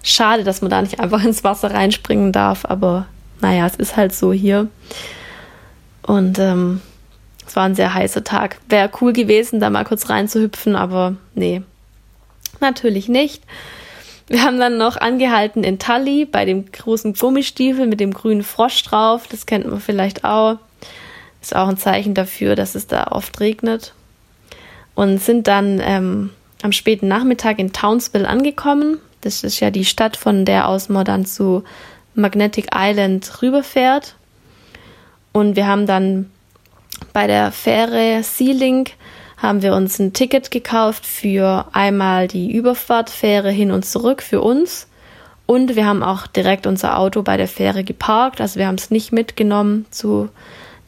Schade, 0.02 0.44
dass 0.44 0.60
man 0.60 0.70
da 0.70 0.82
nicht 0.82 1.00
einfach 1.00 1.24
ins 1.24 1.42
Wasser 1.42 1.70
reinspringen 1.70 2.32
darf, 2.32 2.66
aber 2.66 3.06
naja, 3.40 3.64
es 3.64 3.76
ist 3.76 3.96
halt 3.96 4.14
so 4.14 4.30
hier. 4.30 4.68
Und 6.02 6.38
ähm, 6.38 6.82
es 7.50 7.56
war 7.56 7.64
ein 7.64 7.74
sehr 7.74 7.92
heißer 7.92 8.22
Tag. 8.22 8.58
Wäre 8.68 8.88
cool 9.00 9.12
gewesen, 9.12 9.58
da 9.58 9.70
mal 9.70 9.84
kurz 9.84 10.08
reinzuhüpfen, 10.08 10.76
aber 10.76 11.16
nee, 11.34 11.62
natürlich 12.60 13.08
nicht. 13.08 13.42
Wir 14.28 14.44
haben 14.44 14.60
dann 14.60 14.78
noch 14.78 14.96
angehalten 14.96 15.64
in 15.64 15.80
Tully 15.80 16.26
bei 16.26 16.44
dem 16.44 16.70
großen 16.70 17.14
Gummistiefel 17.14 17.88
mit 17.88 17.98
dem 17.98 18.14
grünen 18.14 18.44
Frosch 18.44 18.80
drauf. 18.84 19.26
Das 19.28 19.46
kennt 19.46 19.66
man 19.66 19.80
vielleicht 19.80 20.22
auch. 20.22 20.58
Ist 21.42 21.56
auch 21.56 21.66
ein 21.66 21.76
Zeichen 21.76 22.14
dafür, 22.14 22.54
dass 22.54 22.76
es 22.76 22.86
da 22.86 23.08
oft 23.08 23.40
regnet. 23.40 23.94
Und 24.94 25.18
sind 25.18 25.48
dann 25.48 25.80
ähm, 25.82 26.30
am 26.62 26.70
späten 26.70 27.08
Nachmittag 27.08 27.58
in 27.58 27.72
Townsville 27.72 28.28
angekommen. 28.28 28.98
Das 29.22 29.42
ist 29.42 29.58
ja 29.58 29.72
die 29.72 29.84
Stadt, 29.84 30.16
von 30.16 30.44
der 30.44 30.68
aus 30.68 30.88
man 30.88 31.04
dann 31.04 31.26
zu 31.26 31.64
Magnetic 32.14 32.68
Island 32.72 33.42
rüberfährt. 33.42 34.14
Und 35.32 35.56
wir 35.56 35.66
haben 35.66 35.88
dann 35.88 36.30
bei 37.12 37.26
der 37.26 37.52
Fähre 37.52 38.22
Sea-Link 38.22 38.92
haben 39.36 39.62
wir 39.62 39.74
uns 39.74 39.98
ein 39.98 40.12
Ticket 40.12 40.50
gekauft 40.50 41.06
für 41.06 41.66
einmal 41.72 42.28
die 42.28 42.52
Überfahrtfähre 42.52 43.50
hin 43.50 43.70
und 43.70 43.84
zurück 43.84 44.22
für 44.22 44.42
uns. 44.42 44.86
Und 45.46 45.74
wir 45.74 45.86
haben 45.86 46.02
auch 46.02 46.26
direkt 46.26 46.66
unser 46.66 46.98
Auto 46.98 47.22
bei 47.22 47.36
der 47.36 47.48
Fähre 47.48 47.82
geparkt. 47.82 48.40
Also 48.40 48.58
wir 48.58 48.66
haben 48.66 48.76
es 48.76 48.90
nicht 48.90 49.12
mitgenommen 49.12 49.86
zu 49.90 50.28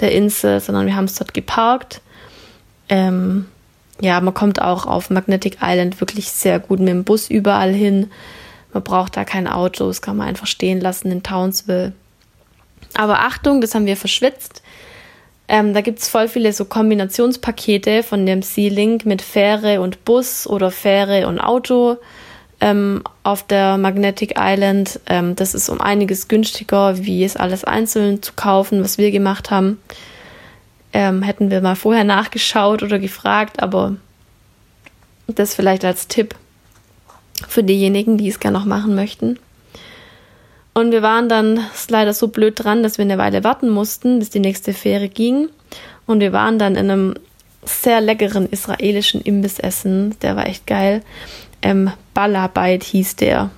der 0.01 0.13
Insel, 0.13 0.61
sondern 0.61 0.87
wir 0.87 0.95
haben 0.95 1.07
es 1.07 1.17
dort 1.17 1.35
geparkt. 1.35 2.01
Ähm, 2.89 3.47
ja, 4.01 4.21
man 4.21 4.35
kommt 4.35 4.61
auch 4.61 4.87
auf 4.87 5.11
Magnetic 5.11 5.59
Island 5.63 6.01
wirklich 6.01 6.31
sehr 6.31 6.59
gut 6.59 6.79
mit 6.79 6.89
dem 6.89 7.05
Bus 7.05 7.31
überall 7.31 7.73
hin. 7.73 8.11
Man 8.73 8.83
braucht 8.83 9.17
da 9.17 9.25
kein 9.25 9.49
Auto, 9.49 9.87
das 9.87 10.03
kann 10.03 10.17
man 10.17 10.29
einfach 10.29 10.47
stehen 10.47 10.81
lassen 10.81 11.11
in 11.11 11.23
Townsville. 11.23 11.93
Aber 12.95 13.21
Achtung, 13.21 13.61
das 13.61 13.75
haben 13.75 13.87
wir 13.87 13.97
verschwitzt. 13.97 14.62
Ähm, 15.49 15.75
da 15.75 15.81
gibt 15.81 15.99
es 15.99 16.09
voll 16.09 16.29
viele 16.29 16.53
so 16.53 16.65
Kombinationspakete 16.65 18.03
von 18.03 18.27
dem 18.27 18.43
Sea-Link 18.43 19.05
mit 19.05 19.23
Fähre 19.23 19.81
und 19.81 20.05
Bus 20.05 20.47
oder 20.47 20.71
Fähre 20.71 21.27
und 21.27 21.41
Auto 21.41 21.99
ähm, 22.63 23.03
auf 23.25 23.43
der 23.43 23.77
Magnetic 23.77 24.35
Island. 24.39 25.01
Ähm, 25.07 25.35
das 25.37 25.55
ist 25.55 25.69
um 25.69 25.81
einiges 25.81 26.29
günstiger, 26.29 27.05
wie 27.05 27.25
es 27.25 27.37
alles 27.37 27.65
einzeln 27.65 28.23
zu 28.23 28.33
kaufen, 28.35 28.83
was 28.83 28.99
wir 28.99 29.11
gemacht 29.11 29.51
haben. 29.51 29.79
Ähm, 30.93 31.23
hätten 31.23 31.51
wir 31.51 31.61
mal 31.61 31.75
vorher 31.75 32.05
nachgeschaut 32.05 32.83
oder 32.83 32.99
gefragt, 32.99 33.63
aber 33.63 33.97
das 35.27 35.55
vielleicht 35.55 35.85
als 35.85 36.07
Tipp 36.07 36.35
für 37.49 37.65
diejenigen, 37.65 38.17
die 38.17 38.29
es 38.29 38.41
gerne 38.41 38.59
noch 38.59 38.67
machen 38.67 38.95
möchten. 38.95 39.39
Und 40.75 40.91
wir 40.91 41.03
waren 41.03 41.29
dann 41.29 41.61
leider 41.89 42.15
so 42.15 42.29
blöd 42.29 42.55
dran, 42.57 42.83
dass 42.83 42.99
wir 42.99 43.05
eine 43.05 43.19
Weile 43.19 43.45
warten 43.45 43.69
mussten, 43.69 44.19
bis 44.19 44.31
die 44.31 44.41
nächste 44.41 44.73
Fähre 44.73 45.09
ging. 45.09 45.49
Und 46.07 46.21
wir 46.21 46.33
waren 46.33 46.59
dann 46.59 46.77
in 46.77 46.91
einem 46.91 47.15
sehr 47.65 48.01
leckeren 48.01 48.49
israelischen 48.49 49.21
Imbiss 49.21 49.59
essen. 49.59 50.17
Der 50.21 50.35
war 50.37 50.47
echt 50.47 50.67
geil. 50.67 51.03
Ähm, 51.61 51.93
Ballabeit 52.15 52.83
hieß 52.85 53.17
der. 53.17 53.51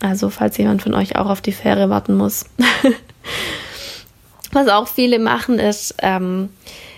Also, 0.00 0.30
falls 0.30 0.58
jemand 0.58 0.82
von 0.82 0.94
euch 0.94 1.16
auch 1.16 1.28
auf 1.28 1.40
die 1.40 1.52
Fähre 1.52 1.88
warten 1.88 2.14
muss. 2.14 2.44
Was 4.52 4.68
auch 4.68 4.86
viele 4.86 5.18
machen, 5.18 5.58
ist 5.58 5.96
ähm, 6.00 6.50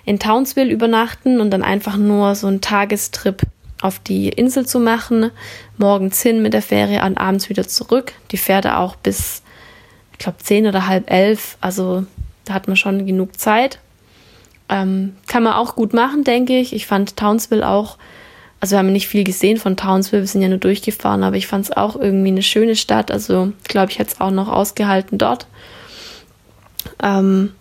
in 0.05 0.19
Townsville 0.19 0.71
übernachten 0.71 1.41
und 1.41 1.51
dann 1.51 1.63
einfach 1.63 1.97
nur 1.97 2.35
so 2.35 2.49
einen 2.49 2.61
Tagestrip 2.61 3.43
auf 3.83 3.99
die 3.99 4.29
Insel 4.29 4.67
zu 4.67 4.81
machen. 4.81 5.31
Morgens 5.79 6.23
hin 6.23 6.43
mit 6.43 6.55
der 6.55 6.63
Fähre 6.63 7.05
und 7.05 7.19
abends 7.19 7.49
wieder 7.49 7.67
zurück. 7.69 8.13
Die 8.31 8.37
fährt 8.37 8.67
auch 8.67 8.97
bis, 8.97 9.43
ich 10.13 10.19
glaube, 10.19 10.39
zehn 10.39 10.67
oder 10.67 10.87
halb 10.87 11.11
elf. 11.11 11.57
Also 11.61 12.07
da 12.45 12.55
hat 12.55 12.69
man 12.69 12.77
schon 12.77 13.07
genug 13.07 13.39
Zeit. 13.39 13.79
Ähm, 14.69 15.17
kann 15.27 15.43
man 15.43 15.53
auch 15.53 15.77
gut 15.77 15.93
machen, 15.93 16.25
denke 16.25 16.59
ich. 16.59 16.73
Ich 16.73 16.87
fand 16.87 17.17
Townsville 17.17 17.69
auch, 17.69 17.99
also 18.61 18.73
wir 18.73 18.79
haben 18.79 18.93
nicht 18.93 19.09
viel 19.09 19.23
gesehen 19.23 19.59
von 19.59 19.77
Townsville, 19.77 20.23
wir 20.23 20.27
sind 20.27 20.43
ja 20.43 20.49
nur 20.49 20.59
durchgefahren, 20.59 21.23
aber 21.23 21.37
ich 21.37 21.47
fand 21.47 21.67
es 21.67 21.77
auch 21.77 21.95
irgendwie 21.95 22.29
eine 22.29 22.43
schöne 22.43 22.75
Stadt. 22.75 23.11
Also 23.11 23.53
glaube, 23.65 23.93
ich 23.93 23.99
hätte 23.99 24.13
es 24.15 24.21
auch 24.21 24.31
noch 24.31 24.49
ausgehalten 24.49 25.19
dort. 25.19 25.47
Ähm, 27.03 27.53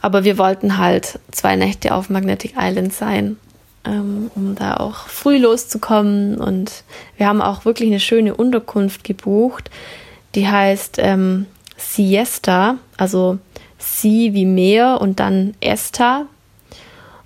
aber 0.00 0.24
wir 0.24 0.38
wollten 0.38 0.78
halt 0.78 1.18
zwei 1.32 1.56
Nächte 1.56 1.94
auf 1.94 2.08
Magnetic 2.08 2.54
Island 2.56 2.92
sein, 2.92 3.36
ähm, 3.84 4.30
um 4.34 4.54
da 4.54 4.76
auch 4.76 5.06
früh 5.06 5.38
loszukommen. 5.38 6.38
Und 6.38 6.84
wir 7.16 7.26
haben 7.26 7.40
auch 7.42 7.64
wirklich 7.64 7.88
eine 7.88 8.00
schöne 8.00 8.34
Unterkunft 8.34 9.04
gebucht, 9.04 9.70
die 10.34 10.48
heißt 10.48 10.96
ähm, 10.98 11.46
Siesta, 11.76 12.76
also 12.96 13.38
Sie 13.78 14.34
wie 14.34 14.46
Meer 14.46 15.00
und 15.00 15.20
dann 15.20 15.54
Esta. 15.60 16.26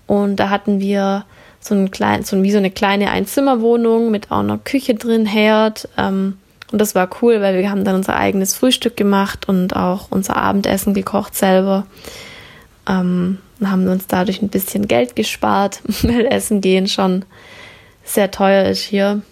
Und 0.07 0.37
da 0.37 0.51
hatten 0.51 0.81
wir 0.81 1.25
so, 1.61 1.75
ein 1.75 1.91
klein, 1.91 2.25
so 2.25 2.43
wie 2.43 2.53
so 2.53 2.59
eine 2.59 2.71
kleine 2.71 3.11
Einzimmerwohnung 3.11 4.11
mit 4.11 4.31
auch 4.31 4.41
einer 4.41 4.59
Küche 4.59 4.95
drin, 4.95 5.27
Herd. 5.27 5.89
Ähm, 5.97 6.37
Und 6.71 6.81
das 6.81 6.95
war 6.95 7.09
cool, 7.21 7.41
weil 7.41 7.59
wir 7.59 7.71
haben 7.71 7.85
dann 7.85 7.97
unser 7.97 8.17
eigenes 8.17 8.55
Frühstück 8.55 8.97
gemacht 8.97 9.49
und 9.49 9.77
auch 9.77 10.09
unser 10.11 10.37
Abendessen 10.37 10.95
gekocht 10.95 11.35
selber. 11.35 11.87
Ähm, 12.89 13.39
haben 13.71 13.89
uns 13.89 14.07
dadurch 14.07 14.43
ein 14.43 14.49
bisschen 14.49 14.89
Geld 14.89 15.17
gespart, 15.17 15.81
weil 16.03 16.27
Essen 16.27 16.61
gehen 16.61 16.89
schon 16.89 17.25
sehr 18.05 18.31
teuer 18.31 18.65
ist 18.69 18.83
hier. 18.83 19.23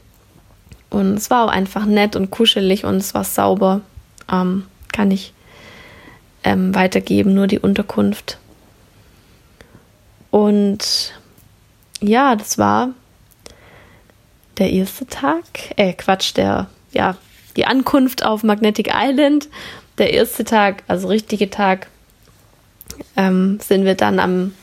Und 0.90 1.14
es 1.14 1.30
war 1.30 1.44
auch 1.44 1.50
einfach 1.50 1.84
nett 1.86 2.16
und 2.16 2.30
kuschelig 2.30 2.84
und 2.84 2.96
es 2.96 3.14
war 3.14 3.24
sauber. 3.24 3.80
Ähm, 4.30 4.66
kann 4.92 5.10
ich 5.10 5.32
ähm, 6.44 6.74
weitergeben, 6.74 7.34
nur 7.34 7.46
die 7.46 7.58
Unterkunft. 7.58 8.38
Und 10.30 11.12
ja, 12.00 12.36
das 12.36 12.58
war 12.58 12.90
der 14.58 14.70
erste 14.70 15.06
Tag, 15.06 15.44
äh, 15.76 15.92
Quatsch, 15.92 16.36
der, 16.36 16.68
ja, 16.92 17.16
die 17.56 17.66
Ankunft 17.66 18.24
auf 18.24 18.42
Magnetic 18.42 18.90
Island. 18.94 19.48
Der 19.98 20.12
erste 20.12 20.44
Tag, 20.44 20.82
also 20.86 21.08
richtige 21.08 21.50
Tag, 21.50 21.88
ähm, 23.16 23.58
sind 23.60 23.84
wir 23.84 23.94
dann 23.94 24.18
am, 24.18 24.54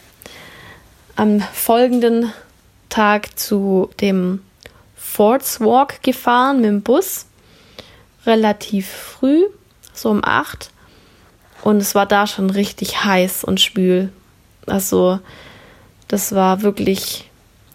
am 1.15 1.41
folgenden 1.41 2.32
Tag 2.89 3.38
zu 3.38 3.89
dem 4.00 4.41
Forts 4.96 5.60
Walk 5.60 6.03
gefahren 6.03 6.58
mit 6.58 6.65
dem 6.65 6.82
Bus. 6.82 7.25
Relativ 8.25 8.88
früh, 8.88 9.44
so 9.94 10.10
um 10.10 10.24
acht. 10.24 10.72
Und 11.63 11.77
es 11.77 11.96
war 11.96 12.06
da 12.06 12.27
schon 12.27 12.50
richtig 12.50 13.03
heiß 13.03 13.44
und 13.44 13.60
schwül. 13.60 14.12
Also, 14.65 15.20
das 16.08 16.36
war 16.36 16.62
wirklich, 16.62 17.29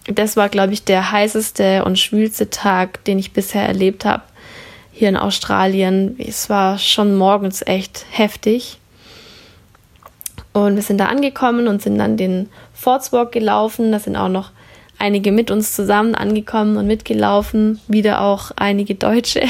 das 0.06 0.36
war, 0.36 0.48
glaube 0.48 0.72
ich, 0.72 0.84
der 0.84 1.10
heißeste 1.10 1.84
und 1.84 1.98
schwülste 1.98 2.50
Tag, 2.50 3.04
den 3.04 3.18
ich 3.18 3.32
bisher 3.32 3.66
erlebt 3.66 4.04
habe 4.04 4.22
hier 4.92 5.08
in 5.08 5.16
Australien. 5.16 6.16
Es 6.18 6.48
war 6.48 6.78
schon 6.78 7.16
morgens 7.16 7.62
echt 7.62 8.04
heftig. 8.10 8.78
Und 10.52 10.76
wir 10.76 10.82
sind 10.82 10.98
da 10.98 11.06
angekommen 11.06 11.66
und 11.66 11.82
sind 11.82 11.98
dann 11.98 12.16
den 12.16 12.48
Fortswalk 12.74 13.32
gelaufen. 13.32 13.92
Da 13.92 13.98
sind 13.98 14.16
auch 14.16 14.28
noch 14.28 14.50
einige 14.98 15.32
mit 15.32 15.50
uns 15.50 15.74
zusammen 15.74 16.14
angekommen 16.14 16.76
und 16.76 16.86
mitgelaufen. 16.86 17.80
Wieder 17.88 18.20
auch 18.20 18.50
einige 18.56 18.94
Deutsche. 18.94 19.42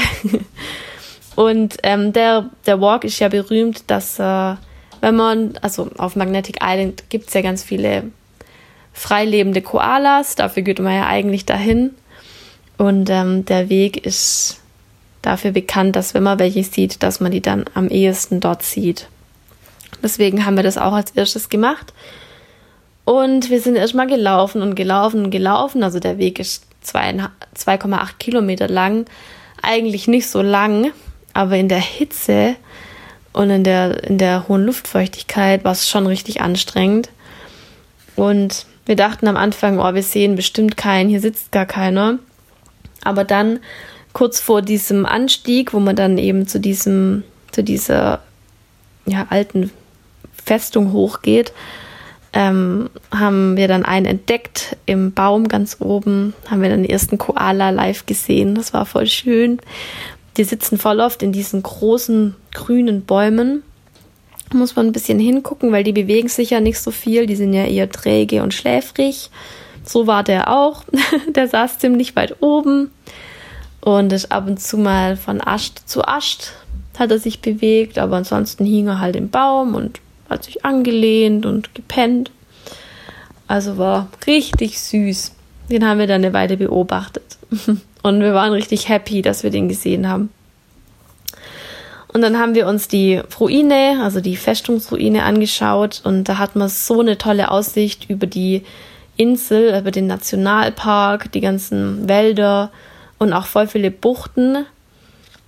und 1.35 1.77
ähm, 1.83 2.13
der, 2.13 2.49
der 2.65 2.79
Walk 2.79 3.03
ist 3.03 3.19
ja 3.19 3.27
berühmt, 3.27 3.83
dass 3.87 4.17
äh, 4.19 4.55
wenn 5.01 5.15
man, 5.15 5.53
also 5.61 5.89
auf 5.97 6.15
Magnetic 6.15 6.59
Island 6.63 7.03
gibt 7.09 7.27
es 7.27 7.33
ja 7.33 7.41
ganz 7.41 7.63
viele 7.63 8.03
freilebende 8.93 9.61
Koalas. 9.61 10.35
Dafür 10.35 10.63
geht 10.63 10.79
man 10.79 10.95
ja 10.95 11.07
eigentlich 11.07 11.45
dahin. 11.45 11.91
Und 12.77 13.09
ähm, 13.09 13.43
der 13.45 13.69
Weg 13.69 14.05
ist 14.05 14.61
dafür 15.21 15.51
bekannt, 15.51 15.95
dass 15.95 16.13
wenn 16.13 16.23
man 16.23 16.39
welche 16.39 16.63
sieht, 16.63 17.03
dass 17.03 17.19
man 17.19 17.31
die 17.31 17.41
dann 17.41 17.65
am 17.73 17.89
ehesten 17.89 18.39
dort 18.39 18.63
sieht. 18.63 19.07
Deswegen 20.03 20.45
haben 20.45 20.57
wir 20.57 20.63
das 20.63 20.77
auch 20.77 20.93
als 20.93 21.11
erstes 21.11 21.49
gemacht. 21.49 21.93
Und 23.05 23.49
wir 23.49 23.59
sind 23.59 23.75
erstmal 23.75 24.07
gelaufen 24.07 24.61
und 24.61 24.75
gelaufen 24.75 25.25
und 25.25 25.31
gelaufen. 25.31 25.83
Also 25.83 25.99
der 25.99 26.17
Weg 26.17 26.39
ist 26.39 26.65
2,8 26.85 28.17
Kilometer 28.19 28.67
lang. 28.67 29.05
Eigentlich 29.61 30.07
nicht 30.07 30.27
so 30.27 30.41
lang, 30.41 30.91
aber 31.33 31.55
in 31.57 31.69
der 31.69 31.79
Hitze 31.79 32.55
und 33.31 33.49
in 33.49 33.63
der, 33.63 34.03
in 34.03 34.17
der 34.17 34.47
hohen 34.47 34.65
Luftfeuchtigkeit 34.65 35.63
war 35.63 35.71
es 35.71 35.89
schon 35.89 36.05
richtig 36.05 36.41
anstrengend. 36.41 37.09
Und 38.15 38.65
wir 38.85 38.95
dachten 38.95 39.27
am 39.27 39.37
Anfang, 39.37 39.79
oh, 39.79 39.93
wir 39.93 40.03
sehen 40.03 40.35
bestimmt 40.35 40.77
keinen, 40.77 41.09
hier 41.09 41.21
sitzt 41.21 41.51
gar 41.51 41.65
keiner. 41.65 42.19
Aber 43.03 43.23
dann, 43.23 43.59
kurz 44.11 44.39
vor 44.39 44.61
diesem 44.61 45.05
Anstieg, 45.05 45.73
wo 45.73 45.79
man 45.79 45.95
dann 45.95 46.17
eben 46.17 46.47
zu 46.47 46.59
diesem, 46.59 47.23
zu 47.51 47.63
dieser 47.63 48.21
ja, 49.05 49.27
alten 49.29 49.71
Festung 50.43 50.91
hochgeht, 50.91 51.53
ähm, 52.33 52.89
haben 53.11 53.57
wir 53.57 53.67
dann 53.67 53.85
einen 53.85 54.07
entdeckt 54.07 54.75
im 54.85 55.13
Baum 55.13 55.47
ganz 55.47 55.77
oben, 55.79 56.33
haben 56.49 56.61
wir 56.61 56.69
dann 56.69 56.81
den 56.83 56.89
ersten 56.89 57.17
Koala 57.17 57.69
live 57.69 58.05
gesehen. 58.05 58.55
Das 58.55 58.73
war 58.73 58.85
voll 58.85 59.05
schön. 59.05 59.59
Die 60.37 60.43
sitzen 60.43 60.79
voll 60.79 60.99
oft 60.99 61.21
in 61.21 61.31
diesen 61.31 61.61
großen 61.61 62.35
grünen 62.51 63.05
Bäumen. 63.05 63.61
Muss 64.51 64.75
man 64.75 64.87
ein 64.87 64.93
bisschen 64.93 65.19
hingucken, 65.19 65.71
weil 65.71 65.83
die 65.83 65.93
bewegen 65.93 66.27
sich 66.27 66.49
ja 66.49 66.59
nicht 66.59 66.79
so 66.79 66.89
viel. 66.89 67.27
Die 67.27 67.35
sind 67.35 67.53
ja 67.53 67.65
eher 67.65 67.89
träge 67.89 68.41
und 68.41 68.53
schläfrig. 68.53 69.29
So 69.85 70.07
war 70.07 70.23
der 70.23 70.51
auch. 70.51 70.83
der 71.35 71.47
saß 71.47 71.77
ziemlich 71.77 72.15
weit 72.15 72.41
oben 72.41 72.89
und 73.81 74.11
ist 74.11 74.31
ab 74.31 74.47
und 74.47 74.59
zu 74.59 74.77
mal 74.77 75.17
von 75.17 75.39
Ast 75.39 75.87
zu 75.87 76.03
Ast 76.03 76.53
hat 76.97 77.11
er 77.11 77.19
sich 77.19 77.41
bewegt, 77.41 77.97
aber 77.97 78.17
ansonsten 78.17 78.65
hing 78.65 78.87
er 78.87 78.99
halt 78.99 79.15
im 79.15 79.29
Baum 79.29 79.75
und 79.75 79.99
hat 80.33 80.43
sich 80.43 80.65
angelehnt 80.65 81.45
und 81.45 81.73
gepennt. 81.75 82.31
Also 83.47 83.77
war 83.77 84.09
richtig 84.27 84.79
süß. 84.79 85.31
Den 85.69 85.87
haben 85.87 85.99
wir 85.99 86.07
dann 86.07 86.23
eine 86.23 86.33
Weile 86.33 86.57
beobachtet. 86.57 87.37
Und 88.03 88.19
wir 88.19 88.33
waren 88.33 88.51
richtig 88.51 88.89
happy, 88.89 89.21
dass 89.21 89.43
wir 89.43 89.49
den 89.49 89.69
gesehen 89.69 90.09
haben. 90.09 90.29
Und 92.09 92.21
dann 92.21 92.37
haben 92.37 92.53
wir 92.53 92.67
uns 92.67 92.89
die 92.89 93.21
Ruine, 93.39 94.01
also 94.03 94.19
die 94.19 94.35
Festungsruine 94.35 95.23
angeschaut 95.23 96.01
und 96.03 96.25
da 96.25 96.37
hat 96.37 96.55
man 96.55 96.69
so 96.69 96.99
eine 96.99 97.17
tolle 97.17 97.49
Aussicht 97.49 98.07
über 98.07 98.27
die 98.27 98.61
Insel, 99.17 99.75
über 99.75 99.89
den 99.89 100.05
Nationalpark, 100.05 101.31
die 101.31 101.41
ganzen 101.41 102.07
Wälder 102.07 102.71
und 103.17 103.33
auch 103.33 103.45
voll 103.45 103.67
viele 103.67 103.89
Buchten. 103.89 104.65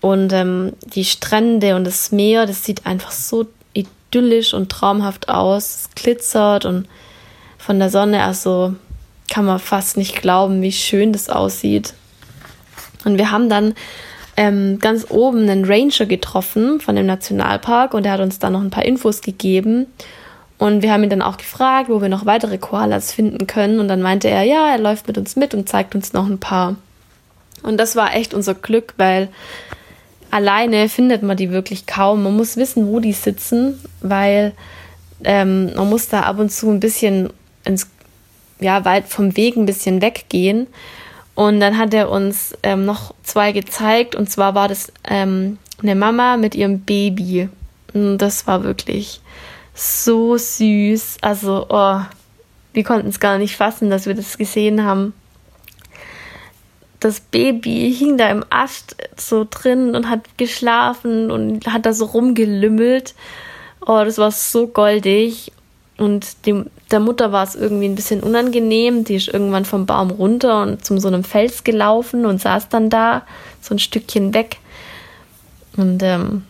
Und 0.01 0.33
ähm, 0.33 0.73
die 0.85 1.05
Strände 1.05 1.75
und 1.75 1.83
das 1.85 2.11
Meer, 2.11 2.45
das 2.45 2.63
sieht 2.63 2.85
einfach 2.85 3.11
so 3.11 3.45
idyllisch 4.15 4.53
und 4.53 4.69
traumhaft 4.69 5.29
aus. 5.29 5.75
Es 5.75 5.89
glitzert 5.95 6.65
und 6.65 6.87
von 7.57 7.79
der 7.79 7.89
Sonne, 7.89 8.23
also 8.23 8.75
kann 9.29 9.45
man 9.45 9.59
fast 9.59 9.97
nicht 9.97 10.21
glauben, 10.21 10.61
wie 10.61 10.71
schön 10.71 11.11
das 11.11 11.29
aussieht. 11.29 11.93
Und 13.03 13.17
wir 13.17 13.31
haben 13.31 13.49
dann 13.49 13.73
ähm, 14.37 14.79
ganz 14.79 15.07
oben 15.09 15.49
einen 15.49 15.65
Ranger 15.65 16.05
getroffen 16.05 16.79
von 16.79 16.95
dem 16.95 17.05
Nationalpark 17.05 17.93
und 17.93 18.03
der 18.03 18.13
hat 18.13 18.19
uns 18.19 18.39
dann 18.39 18.53
noch 18.53 18.61
ein 18.61 18.69
paar 18.69 18.85
Infos 18.85 19.21
gegeben. 19.21 19.87
Und 20.57 20.83
wir 20.83 20.91
haben 20.91 21.03
ihn 21.03 21.09
dann 21.09 21.21
auch 21.21 21.37
gefragt, 21.37 21.89
wo 21.89 22.01
wir 22.01 22.09
noch 22.09 22.25
weitere 22.25 22.57
Koalas 22.57 23.11
finden 23.11 23.45
können. 23.45 23.79
Und 23.79 23.89
dann 23.89 24.01
meinte 24.01 24.29
er, 24.29 24.43
ja, 24.43 24.69
er 24.69 24.77
läuft 24.77 25.07
mit 25.07 25.17
uns 25.17 25.35
mit 25.35 25.53
und 25.53 25.67
zeigt 25.67 25.95
uns 25.95 26.13
noch 26.13 26.27
ein 26.27 26.39
paar. 26.39 26.75
Und 27.61 27.77
das 27.77 27.95
war 27.95 28.15
echt 28.15 28.33
unser 28.33 28.53
Glück, 28.53 28.93
weil 28.97 29.27
alleine 30.35 30.89
findet 30.89 31.23
man 31.23 31.37
die 31.37 31.49
wirklich 31.49 31.85
kaum. 31.85 32.23
Man 32.23 32.35
muss 32.35 32.57
wissen, 32.57 32.87
wo 32.87 32.99
die 32.99 33.13
sitzen, 33.13 33.79
weil 34.01 34.51
ähm, 35.23 35.73
man 35.75 35.89
muss 35.89 36.09
da 36.09 36.23
ab 36.23 36.39
und 36.39 36.51
zu 36.51 36.69
ein 36.69 36.81
bisschen 36.81 37.29
ins, 37.63 37.87
ja, 38.59 38.83
weit 38.83 39.07
vom 39.07 39.37
Weg 39.37 39.55
ein 39.55 39.65
bisschen 39.65 40.01
weggehen. 40.01 40.67
Und 41.35 41.61
dann 41.61 41.77
hat 41.77 41.93
er 41.93 42.09
uns 42.09 42.53
ähm, 42.63 42.83
noch 42.83 43.13
zwei 43.23 43.53
gezeigt. 43.53 44.13
Und 44.13 44.29
zwar 44.29 44.55
war 44.55 44.67
das 44.67 44.91
ähm, 45.05 45.57
eine 45.81 45.95
Mama 45.95 46.35
mit 46.35 46.53
ihrem 46.53 46.81
Baby. 46.81 47.47
Und 47.93 48.17
das 48.17 48.45
war 48.45 48.65
wirklich 48.65 49.21
so 49.73 50.37
süß. 50.37 51.19
Also, 51.21 51.65
oh, 51.69 52.01
wir 52.73 52.83
konnten 52.83 53.07
es 53.07 53.21
gar 53.21 53.37
nicht 53.37 53.55
fassen, 53.55 53.89
dass 53.89 54.05
wir 54.05 54.15
das 54.15 54.37
gesehen 54.37 54.83
haben 54.83 55.13
das 57.05 57.19
Baby 57.19 57.93
hing 57.95 58.17
da 58.17 58.29
im 58.29 58.43
Ast 58.49 58.95
so 59.15 59.45
drin 59.47 59.95
und 59.95 60.09
hat 60.09 60.39
geschlafen 60.39 61.29
und 61.29 61.67
hat 61.71 61.85
da 61.85 61.93
so 61.93 62.05
rumgelümmelt. 62.05 63.13
Oh, 63.85 64.01
das 64.03 64.17
war 64.17 64.31
so 64.31 64.65
goldig. 64.65 65.51
Und 65.99 66.47
dem, 66.47 66.65
der 66.89 66.99
Mutter 66.99 67.31
war 67.31 67.43
es 67.43 67.53
irgendwie 67.53 67.85
ein 67.85 67.93
bisschen 67.93 68.23
unangenehm. 68.23 69.03
Die 69.03 69.17
ist 69.17 69.27
irgendwann 69.27 69.65
vom 69.65 69.85
Baum 69.85 70.09
runter 70.09 70.63
und 70.63 70.83
zum 70.83 70.97
so 70.99 71.07
einem 71.07 71.23
Fels 71.23 71.63
gelaufen 71.63 72.25
und 72.25 72.41
saß 72.41 72.69
dann 72.69 72.89
da 72.89 73.21
so 73.61 73.75
ein 73.75 73.79
Stückchen 73.79 74.33
weg. 74.33 74.57
Und 75.77 76.01
ähm, 76.01 76.43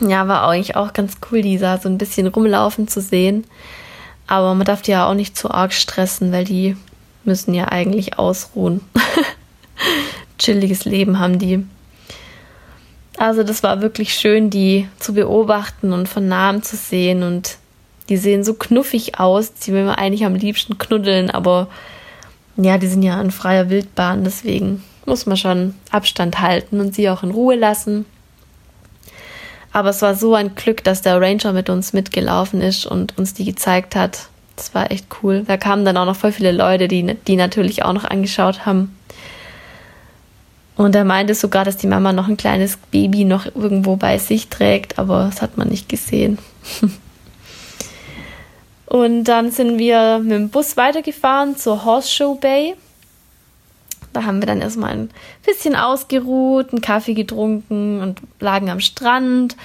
ja, 0.00 0.28
war 0.28 0.46
eigentlich 0.48 0.76
auch 0.76 0.92
ganz 0.92 1.16
cool, 1.32 1.42
die 1.42 1.58
da 1.58 1.78
so 1.78 1.88
ein 1.88 1.98
bisschen 1.98 2.28
rumlaufen 2.28 2.86
zu 2.86 3.00
sehen. 3.00 3.44
Aber 4.28 4.54
man 4.54 4.64
darf 4.64 4.82
die 4.82 4.92
ja 4.92 5.08
auch 5.08 5.14
nicht 5.14 5.36
zu 5.36 5.50
arg 5.50 5.72
stressen, 5.72 6.30
weil 6.30 6.44
die 6.44 6.76
müssen 7.24 7.52
ja 7.52 7.66
eigentlich 7.66 8.16
ausruhen. 8.16 8.80
chilliges 10.38 10.84
Leben 10.84 11.18
haben 11.18 11.38
die. 11.38 11.64
Also 13.16 13.42
das 13.42 13.62
war 13.62 13.82
wirklich 13.82 14.14
schön, 14.14 14.50
die 14.50 14.88
zu 14.98 15.12
beobachten 15.12 15.92
und 15.92 16.08
von 16.08 16.26
nahem 16.26 16.62
zu 16.62 16.76
sehen 16.76 17.22
und 17.22 17.58
die 18.08 18.16
sehen 18.16 18.44
so 18.44 18.54
knuffig 18.54 19.20
aus, 19.20 19.54
die 19.54 19.72
will 19.72 19.84
man 19.84 19.94
eigentlich 19.94 20.24
am 20.24 20.34
liebsten 20.34 20.78
knuddeln, 20.78 21.30
aber 21.30 21.68
ja, 22.56 22.78
die 22.78 22.88
sind 22.88 23.02
ja 23.02 23.20
in 23.20 23.30
freier 23.30 23.70
Wildbahn, 23.70 24.24
deswegen 24.24 24.82
muss 25.06 25.26
man 25.26 25.36
schon 25.36 25.74
Abstand 25.90 26.40
halten 26.40 26.80
und 26.80 26.94
sie 26.94 27.08
auch 27.08 27.22
in 27.22 27.30
Ruhe 27.30 27.56
lassen. 27.56 28.04
Aber 29.72 29.90
es 29.90 30.02
war 30.02 30.14
so 30.14 30.34
ein 30.34 30.54
Glück, 30.56 30.82
dass 30.82 31.02
der 31.02 31.20
Ranger 31.20 31.52
mit 31.52 31.70
uns 31.70 31.92
mitgelaufen 31.92 32.60
ist 32.60 32.86
und 32.86 33.16
uns 33.16 33.34
die 33.34 33.44
gezeigt 33.44 33.94
hat. 33.94 34.28
Das 34.56 34.74
war 34.74 34.90
echt 34.90 35.06
cool. 35.22 35.44
Da 35.46 35.56
kamen 35.56 35.84
dann 35.84 35.96
auch 35.96 36.06
noch 36.06 36.16
voll 36.16 36.32
viele 36.32 36.52
Leute, 36.52 36.88
die 36.88 37.16
die 37.26 37.36
natürlich 37.36 37.84
auch 37.84 37.92
noch 37.92 38.04
angeschaut 38.04 38.66
haben. 38.66 38.96
Und 40.80 40.94
er 40.94 41.04
meinte 41.04 41.34
sogar, 41.34 41.66
dass 41.66 41.76
die 41.76 41.86
Mama 41.86 42.14
noch 42.14 42.26
ein 42.26 42.38
kleines 42.38 42.78
Baby 42.78 43.26
noch 43.26 43.44
irgendwo 43.54 43.96
bei 43.96 44.16
sich 44.16 44.48
trägt, 44.48 44.98
aber 44.98 45.24
das 45.24 45.42
hat 45.42 45.58
man 45.58 45.68
nicht 45.68 45.90
gesehen. 45.90 46.38
Und 48.86 49.24
dann 49.24 49.50
sind 49.50 49.78
wir 49.78 50.20
mit 50.20 50.32
dem 50.32 50.48
Bus 50.48 50.78
weitergefahren 50.78 51.58
zur 51.58 51.84
Horseshoe 51.84 52.36
Bay. 52.36 52.76
Da 54.14 54.24
haben 54.24 54.40
wir 54.40 54.46
dann 54.46 54.62
erstmal 54.62 54.92
ein 54.92 55.10
bisschen 55.44 55.76
ausgeruht, 55.76 56.72
einen 56.72 56.80
Kaffee 56.80 57.12
getrunken 57.12 58.00
und 58.00 58.22
lagen 58.40 58.70
am 58.70 58.80
Strand. 58.80 59.58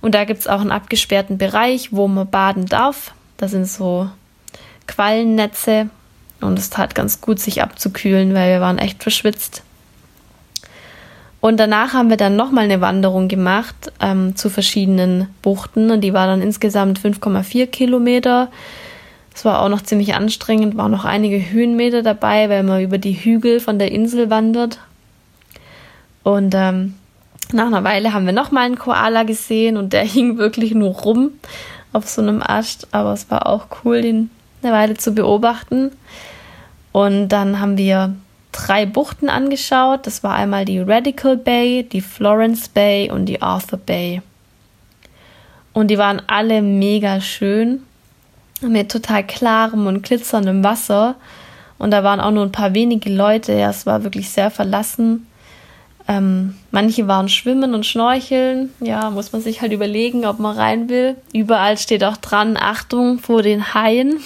Und 0.00 0.14
da 0.14 0.24
gibt 0.24 0.40
es 0.40 0.48
auch 0.48 0.62
einen 0.62 0.72
abgesperrten 0.72 1.36
Bereich, 1.36 1.92
wo 1.92 2.08
man 2.08 2.30
baden 2.30 2.64
darf. 2.64 3.12
Da 3.36 3.46
sind 3.46 3.66
so 3.66 4.08
Quallennetze 4.86 5.90
und 6.40 6.58
es 6.58 6.70
tat 6.70 6.94
ganz 6.94 7.20
gut, 7.20 7.40
sich 7.40 7.60
abzukühlen, 7.60 8.32
weil 8.32 8.52
wir 8.54 8.62
waren 8.62 8.78
echt 8.78 9.02
verschwitzt. 9.02 9.62
Und 11.42 11.58
danach 11.58 11.92
haben 11.92 12.08
wir 12.08 12.16
dann 12.16 12.36
nochmal 12.36 12.64
eine 12.64 12.80
Wanderung 12.80 13.26
gemacht 13.26 13.74
ähm, 14.00 14.36
zu 14.36 14.48
verschiedenen 14.48 15.26
Buchten 15.42 15.90
und 15.90 16.00
die 16.02 16.14
war 16.14 16.28
dann 16.28 16.40
insgesamt 16.40 17.00
5,4 17.00 17.66
Kilometer. 17.66 18.48
Es 19.34 19.44
war 19.44 19.60
auch 19.60 19.68
noch 19.68 19.82
ziemlich 19.82 20.14
anstrengend, 20.14 20.76
waren 20.76 20.92
noch 20.92 21.04
einige 21.04 21.50
Höhenmeter 21.50 22.04
dabei, 22.04 22.48
weil 22.48 22.62
man 22.62 22.80
über 22.80 22.96
die 22.96 23.14
Hügel 23.14 23.58
von 23.58 23.80
der 23.80 23.90
Insel 23.90 24.30
wandert. 24.30 24.78
Und 26.22 26.54
ähm, 26.54 26.94
nach 27.52 27.66
einer 27.66 27.82
Weile 27.82 28.12
haben 28.12 28.24
wir 28.24 28.32
nochmal 28.32 28.66
einen 28.66 28.78
Koala 28.78 29.24
gesehen 29.24 29.76
und 29.76 29.92
der 29.92 30.04
hing 30.04 30.38
wirklich 30.38 30.74
nur 30.74 30.90
rum 30.90 31.32
auf 31.92 32.08
so 32.08 32.22
einem 32.22 32.40
Ast, 32.40 32.86
aber 32.92 33.14
es 33.14 33.32
war 33.32 33.48
auch 33.48 33.66
cool, 33.84 34.00
den 34.00 34.30
eine 34.62 34.72
Weile 34.72 34.94
zu 34.94 35.12
beobachten. 35.12 35.90
Und 36.92 37.30
dann 37.30 37.58
haben 37.58 37.76
wir 37.76 38.14
drei 38.52 38.86
Buchten 38.86 39.28
angeschaut. 39.28 40.06
Das 40.06 40.22
war 40.22 40.34
einmal 40.34 40.64
die 40.64 40.78
Radical 40.78 41.36
Bay, 41.36 41.82
die 41.82 42.00
Florence 42.00 42.68
Bay 42.68 43.10
und 43.10 43.26
die 43.26 43.42
Arthur 43.42 43.78
Bay. 43.78 44.22
Und 45.72 45.88
die 45.88 45.98
waren 45.98 46.20
alle 46.26 46.60
mega 46.62 47.20
schön, 47.20 47.82
mit 48.60 48.92
total 48.92 49.26
klarem 49.26 49.86
und 49.86 50.02
glitzerndem 50.02 50.62
Wasser. 50.62 51.16
Und 51.78 51.90
da 51.90 52.04
waren 52.04 52.20
auch 52.20 52.30
nur 52.30 52.44
ein 52.44 52.52
paar 52.52 52.74
wenige 52.74 53.10
Leute. 53.10 53.54
Ja, 53.54 53.70
es 53.70 53.86
war 53.86 54.04
wirklich 54.04 54.30
sehr 54.30 54.50
verlassen. 54.50 55.26
Ähm, 56.06 56.56
manche 56.70 57.08
waren 57.08 57.28
schwimmen 57.28 57.74
und 57.74 57.86
schnorcheln. 57.86 58.70
Ja, 58.80 59.10
muss 59.10 59.32
man 59.32 59.40
sich 59.40 59.62
halt 59.62 59.72
überlegen, 59.72 60.26
ob 60.26 60.38
man 60.38 60.56
rein 60.56 60.88
will. 60.88 61.16
Überall 61.32 61.78
steht 61.78 62.04
auch 62.04 62.16
dran, 62.18 62.56
Achtung 62.56 63.18
vor 63.18 63.42
den 63.42 63.74
Haien 63.74 64.20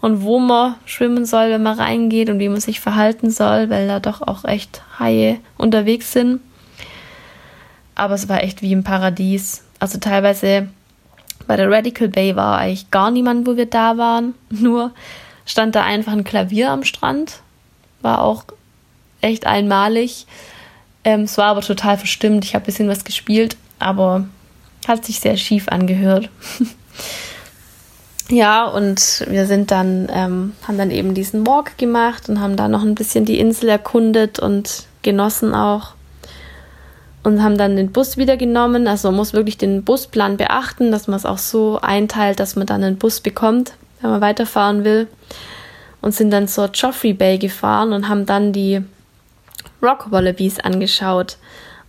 und 0.00 0.22
wo 0.22 0.38
man 0.38 0.76
schwimmen 0.84 1.24
soll, 1.24 1.50
wenn 1.50 1.62
man 1.62 1.78
reingeht 1.78 2.30
und 2.30 2.38
wie 2.38 2.48
man 2.48 2.60
sich 2.60 2.80
verhalten 2.80 3.30
soll, 3.30 3.70
weil 3.70 3.86
da 3.86 4.00
doch 4.00 4.22
auch 4.22 4.44
echt 4.44 4.82
Haie 4.98 5.38
unterwegs 5.56 6.12
sind. 6.12 6.40
Aber 7.94 8.14
es 8.14 8.28
war 8.28 8.42
echt 8.42 8.62
wie 8.62 8.72
im 8.72 8.84
Paradies. 8.84 9.64
Also 9.78 9.98
teilweise 9.98 10.68
bei 11.46 11.56
der 11.56 11.70
Radical 11.70 12.08
Bay 12.08 12.36
war 12.36 12.58
eigentlich 12.58 12.90
gar 12.90 13.10
niemand, 13.10 13.46
wo 13.46 13.56
wir 13.56 13.66
da 13.66 13.98
waren. 13.98 14.34
Nur 14.50 14.92
stand 15.44 15.74
da 15.74 15.84
einfach 15.84 16.12
ein 16.12 16.24
Klavier 16.24 16.70
am 16.70 16.84
Strand. 16.84 17.40
War 18.00 18.22
auch 18.22 18.44
echt 19.20 19.46
einmalig. 19.46 20.26
Ähm, 21.04 21.22
es 21.22 21.36
war 21.38 21.46
aber 21.46 21.62
total 21.62 21.98
verstimmt. 21.98 22.44
Ich 22.44 22.54
habe 22.54 22.64
ein 22.64 22.66
bisschen 22.66 22.88
was 22.88 23.04
gespielt, 23.04 23.56
aber 23.78 24.26
hat 24.86 25.04
sich 25.04 25.20
sehr 25.20 25.36
schief 25.36 25.68
angehört. 25.68 26.28
ja, 28.28 28.66
und 28.66 29.24
wir 29.28 29.46
sind 29.46 29.70
dann, 29.70 30.08
ähm, 30.12 30.52
haben 30.66 30.78
dann 30.78 30.90
eben 30.90 31.14
diesen 31.14 31.46
Walk 31.46 31.76
gemacht 31.78 32.28
und 32.28 32.40
haben 32.40 32.56
da 32.56 32.68
noch 32.68 32.82
ein 32.82 32.94
bisschen 32.94 33.24
die 33.24 33.38
Insel 33.38 33.68
erkundet 33.68 34.38
und 34.38 34.84
genossen 35.02 35.54
auch. 35.54 35.94
Und 37.24 37.42
haben 37.42 37.56
dann 37.56 37.76
den 37.76 37.92
Bus 37.92 38.16
wieder 38.16 38.36
genommen. 38.36 38.88
Also 38.88 39.08
man 39.08 39.16
muss 39.16 39.32
wirklich 39.32 39.56
den 39.56 39.84
Busplan 39.84 40.36
beachten, 40.36 40.90
dass 40.90 41.06
man 41.06 41.16
es 41.16 41.26
auch 41.26 41.38
so 41.38 41.78
einteilt, 41.80 42.40
dass 42.40 42.56
man 42.56 42.66
dann 42.66 42.82
einen 42.82 42.98
Bus 42.98 43.20
bekommt, 43.20 43.74
wenn 44.00 44.10
man 44.10 44.20
weiterfahren 44.20 44.84
will. 44.84 45.06
Und 46.00 46.14
sind 46.14 46.32
dann 46.32 46.48
zur 46.48 46.70
Joffrey 46.74 47.12
Bay 47.12 47.38
gefahren 47.38 47.92
und 47.92 48.08
haben 48.08 48.26
dann 48.26 48.52
die 48.52 48.82
Rock 49.80 50.10
Wallabies 50.10 50.58
angeschaut. 50.58 51.36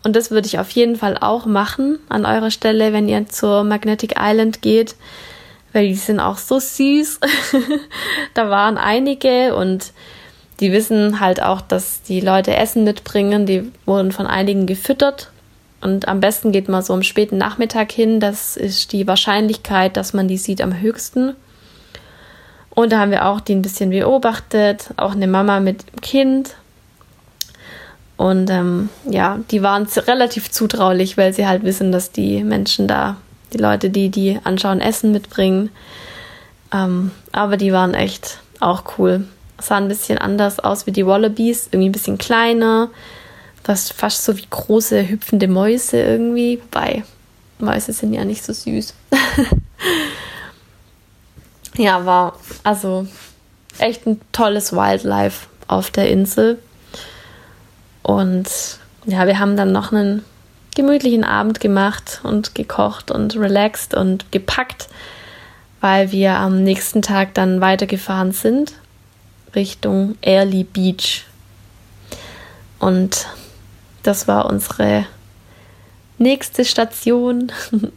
Und 0.03 0.15
das 0.15 0.29
würde 0.29 0.47
ich 0.47 0.59
auf 0.59 0.69
jeden 0.71 0.97
Fall 0.97 1.17
auch 1.17 1.45
machen 1.45 1.99
an 2.09 2.25
eurer 2.25 2.51
Stelle, 2.51 2.93
wenn 2.93 3.07
ihr 3.07 3.27
zur 3.27 3.63
Magnetic 3.63 4.15
Island 4.19 4.61
geht, 4.61 4.95
weil 5.73 5.87
die 5.87 5.95
sind 5.95 6.19
auch 6.19 6.37
so 6.37 6.59
süß. 6.59 7.19
da 8.33 8.49
waren 8.49 8.77
einige 8.77 9.55
und 9.55 9.91
die 10.59 10.71
wissen 10.71 11.19
halt 11.19 11.41
auch, 11.41 11.61
dass 11.61 12.03
die 12.03 12.21
Leute 12.21 12.55
Essen 12.55 12.83
mitbringen. 12.83 13.45
Die 13.45 13.71
wurden 13.85 14.11
von 14.11 14.27
einigen 14.27 14.65
gefüttert. 14.65 15.31
Und 15.81 16.07
am 16.07 16.21
besten 16.21 16.53
geht 16.53 16.69
man 16.69 16.81
so 16.81 16.93
am 16.93 17.03
späten 17.03 17.37
Nachmittag 17.37 17.91
hin. 17.91 18.19
Das 18.19 18.55
ist 18.55 18.93
die 18.93 19.05
Wahrscheinlichkeit, 19.05 19.97
dass 19.97 20.13
man 20.13 20.27
die 20.29 20.37
sieht, 20.37 20.61
am 20.61 20.79
höchsten. 20.79 21.35
Und 22.69 22.91
da 22.91 22.99
haben 22.99 23.11
wir 23.11 23.25
auch 23.25 23.41
die 23.41 23.55
ein 23.55 23.61
bisschen 23.61 23.89
beobachtet. 23.89 24.91
Auch 24.95 25.11
eine 25.11 25.27
Mama 25.27 25.59
mit 25.59 26.01
Kind. 26.01 26.55
Und 28.15 28.49
ähm, 28.49 28.89
ja, 29.09 29.39
die 29.51 29.63
waren 29.63 29.87
relativ 30.07 30.51
zutraulich, 30.51 31.17
weil 31.17 31.33
sie 31.33 31.47
halt 31.47 31.63
wissen, 31.63 31.91
dass 31.91 32.11
die 32.11 32.43
Menschen 32.43 32.87
da, 32.87 33.17
die 33.53 33.59
Leute, 33.59 33.89
die 33.89 34.09
die 34.09 34.39
anschauen, 34.43 34.81
Essen 34.81 35.11
mitbringen. 35.11 35.69
Ähm, 36.73 37.11
aber 37.31 37.57
die 37.57 37.71
waren 37.71 37.93
echt 37.93 38.39
auch 38.59 38.97
cool. 38.97 39.27
Sahen 39.59 39.83
ein 39.83 39.89
bisschen 39.89 40.17
anders 40.17 40.59
aus 40.59 40.87
wie 40.87 40.91
die 40.91 41.05
Wallabies, 41.05 41.69
irgendwie 41.71 41.89
ein 41.89 41.93
bisschen 41.93 42.17
kleiner, 42.17 42.89
das 43.63 43.91
fast 43.91 44.25
so 44.25 44.35
wie 44.35 44.47
große 44.49 45.07
hüpfende 45.07 45.47
Mäuse 45.47 46.01
irgendwie. 46.01 46.59
Wobei, 46.61 47.03
Mäuse 47.59 47.93
sind 47.93 48.13
ja 48.13 48.25
nicht 48.25 48.43
so 48.43 48.51
süß. 48.51 48.93
ja, 51.77 52.05
war 52.05 52.37
also 52.63 53.07
echt 53.77 54.05
ein 54.05 54.19
tolles 54.31 54.73
Wildlife 54.73 55.47
auf 55.67 55.91
der 55.91 56.09
Insel. 56.09 56.59
Und 58.01 58.49
ja, 59.05 59.27
wir 59.27 59.39
haben 59.39 59.55
dann 59.55 59.71
noch 59.71 59.91
einen 59.91 60.25
gemütlichen 60.75 61.23
Abend 61.23 61.59
gemacht 61.59 62.21
und 62.23 62.55
gekocht 62.55 63.11
und 63.11 63.35
relaxed 63.35 63.93
und 63.93 64.31
gepackt, 64.31 64.87
weil 65.81 66.11
wir 66.11 66.35
am 66.35 66.63
nächsten 66.63 67.01
Tag 67.01 67.33
dann 67.33 67.61
weitergefahren 67.61 68.31
sind 68.31 68.73
Richtung 69.55 70.17
Early 70.21 70.63
Beach. 70.63 71.25
Und 72.79 73.27
das 74.03 74.27
war 74.27 74.47
unsere 74.47 75.05
nächste 76.17 76.65
Station. 76.65 77.51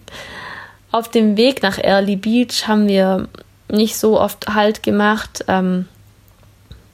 Auf 0.92 1.10
dem 1.10 1.36
Weg 1.36 1.62
nach 1.62 1.78
Early 1.78 2.16
Beach 2.16 2.68
haben 2.68 2.88
wir 2.88 3.28
nicht 3.68 3.96
so 3.96 4.20
oft 4.20 4.54
Halt 4.54 4.82
gemacht. 4.82 5.44
Ähm, 5.48 5.86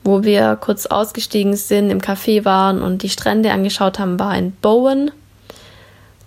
wo 0.04 0.24
wir 0.24 0.56
kurz 0.56 0.86
ausgestiegen 0.86 1.54
sind, 1.56 1.90
im 1.90 2.00
Café 2.00 2.44
waren 2.44 2.82
und 2.82 3.02
die 3.02 3.08
Strände 3.08 3.52
angeschaut 3.52 3.98
haben, 3.98 4.18
war 4.18 4.36
in 4.36 4.52
Bowen. 4.52 5.10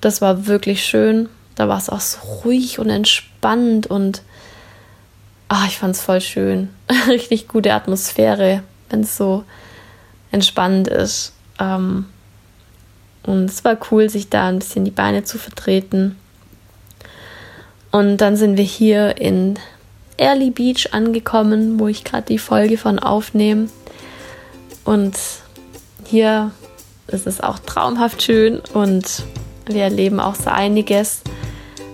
Das 0.05 0.21
war 0.21 0.45
wirklich 0.45 0.85
schön. 0.85 1.29
Da 1.55 1.67
war 1.67 1.79
es 1.79 1.89
auch 1.89 1.99
so 1.99 2.19
ruhig 2.43 2.77
und 2.77 2.91
entspannt 2.91 3.87
und 3.87 4.21
ach, 5.47 5.67
ich 5.67 5.79
fand 5.79 5.95
es 5.95 6.03
voll 6.03 6.21
schön. 6.21 6.69
Richtig 7.07 7.47
gute 7.47 7.73
Atmosphäre, 7.73 8.61
wenn 8.91 8.99
es 8.99 9.17
so 9.17 9.45
entspannt 10.31 10.87
ist. 10.87 11.33
Ähm, 11.59 12.05
und 13.23 13.45
es 13.45 13.65
war 13.65 13.79
cool, 13.89 14.07
sich 14.07 14.29
da 14.29 14.47
ein 14.47 14.59
bisschen 14.59 14.85
die 14.85 14.91
Beine 14.91 15.23
zu 15.23 15.39
vertreten. 15.39 16.15
Und 17.89 18.17
dann 18.17 18.35
sind 18.35 18.57
wir 18.57 18.63
hier 18.63 19.17
in 19.17 19.57
Early 20.17 20.51
Beach 20.51 20.89
angekommen, 20.93 21.79
wo 21.79 21.87
ich 21.87 22.03
gerade 22.03 22.27
die 22.27 22.37
Folge 22.37 22.77
von 22.77 22.99
aufnehme. 22.99 23.69
Und 24.83 25.17
hier 26.05 26.51
ist 27.07 27.25
es 27.25 27.41
auch 27.41 27.57
traumhaft 27.57 28.21
schön 28.21 28.59
und 28.71 29.23
wir 29.67 29.84
erleben 29.84 30.19
auch 30.19 30.36
so 30.36 30.49
einiges. 30.49 31.21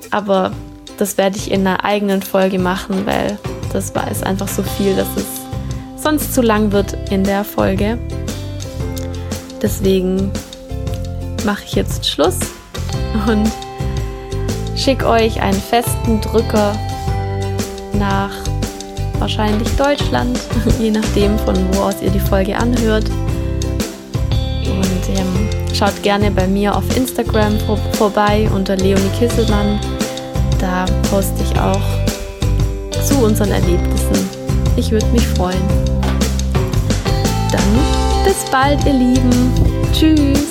Aber 0.09 0.51
das 0.97 1.17
werde 1.17 1.37
ich 1.37 1.51
in 1.51 1.65
einer 1.65 1.83
eigenen 1.83 2.21
Folge 2.21 2.59
machen, 2.59 3.05
weil 3.05 3.37
das 3.73 3.95
war 3.95 4.09
es 4.09 4.21
einfach 4.23 4.47
so 4.47 4.61
viel, 4.63 4.95
dass 4.95 5.07
es 5.15 5.25
sonst 6.01 6.33
zu 6.33 6.41
lang 6.41 6.71
wird 6.71 6.97
in 7.11 7.23
der 7.23 7.43
Folge. 7.43 7.97
Deswegen 9.61 10.31
mache 11.45 11.63
ich 11.65 11.73
jetzt 11.73 12.07
Schluss 12.07 12.39
und 13.27 13.49
schicke 14.75 15.07
euch 15.07 15.41
einen 15.41 15.61
festen 15.61 16.19
Drücker 16.21 16.75
nach 17.93 18.31
wahrscheinlich 19.19 19.69
Deutschland, 19.75 20.39
je 20.79 20.91
nachdem 20.91 21.37
von 21.39 21.55
wo 21.73 21.81
aus 21.81 22.01
ihr 22.01 22.09
die 22.09 22.19
Folge 22.19 22.57
anhört. 22.57 23.05
Und 24.71 25.17
ähm, 25.17 25.49
schaut 25.73 26.01
gerne 26.03 26.31
bei 26.31 26.47
mir 26.47 26.75
auf 26.75 26.83
Instagram 26.95 27.59
vor 27.61 27.77
vorbei 27.93 28.49
unter 28.53 28.75
Leonie 28.75 29.09
Kisselmann. 29.17 29.79
Da 30.59 30.85
poste 31.09 31.43
ich 31.43 31.59
auch 31.59 33.03
zu 33.03 33.17
unseren 33.23 33.51
Erlebnissen. 33.51 34.29
Ich 34.75 34.91
würde 34.91 35.07
mich 35.07 35.27
freuen. 35.27 35.61
Dann 37.51 38.23
bis 38.23 38.49
bald, 38.51 38.83
ihr 38.85 38.93
Lieben. 38.93 39.51
Tschüss. 39.93 40.50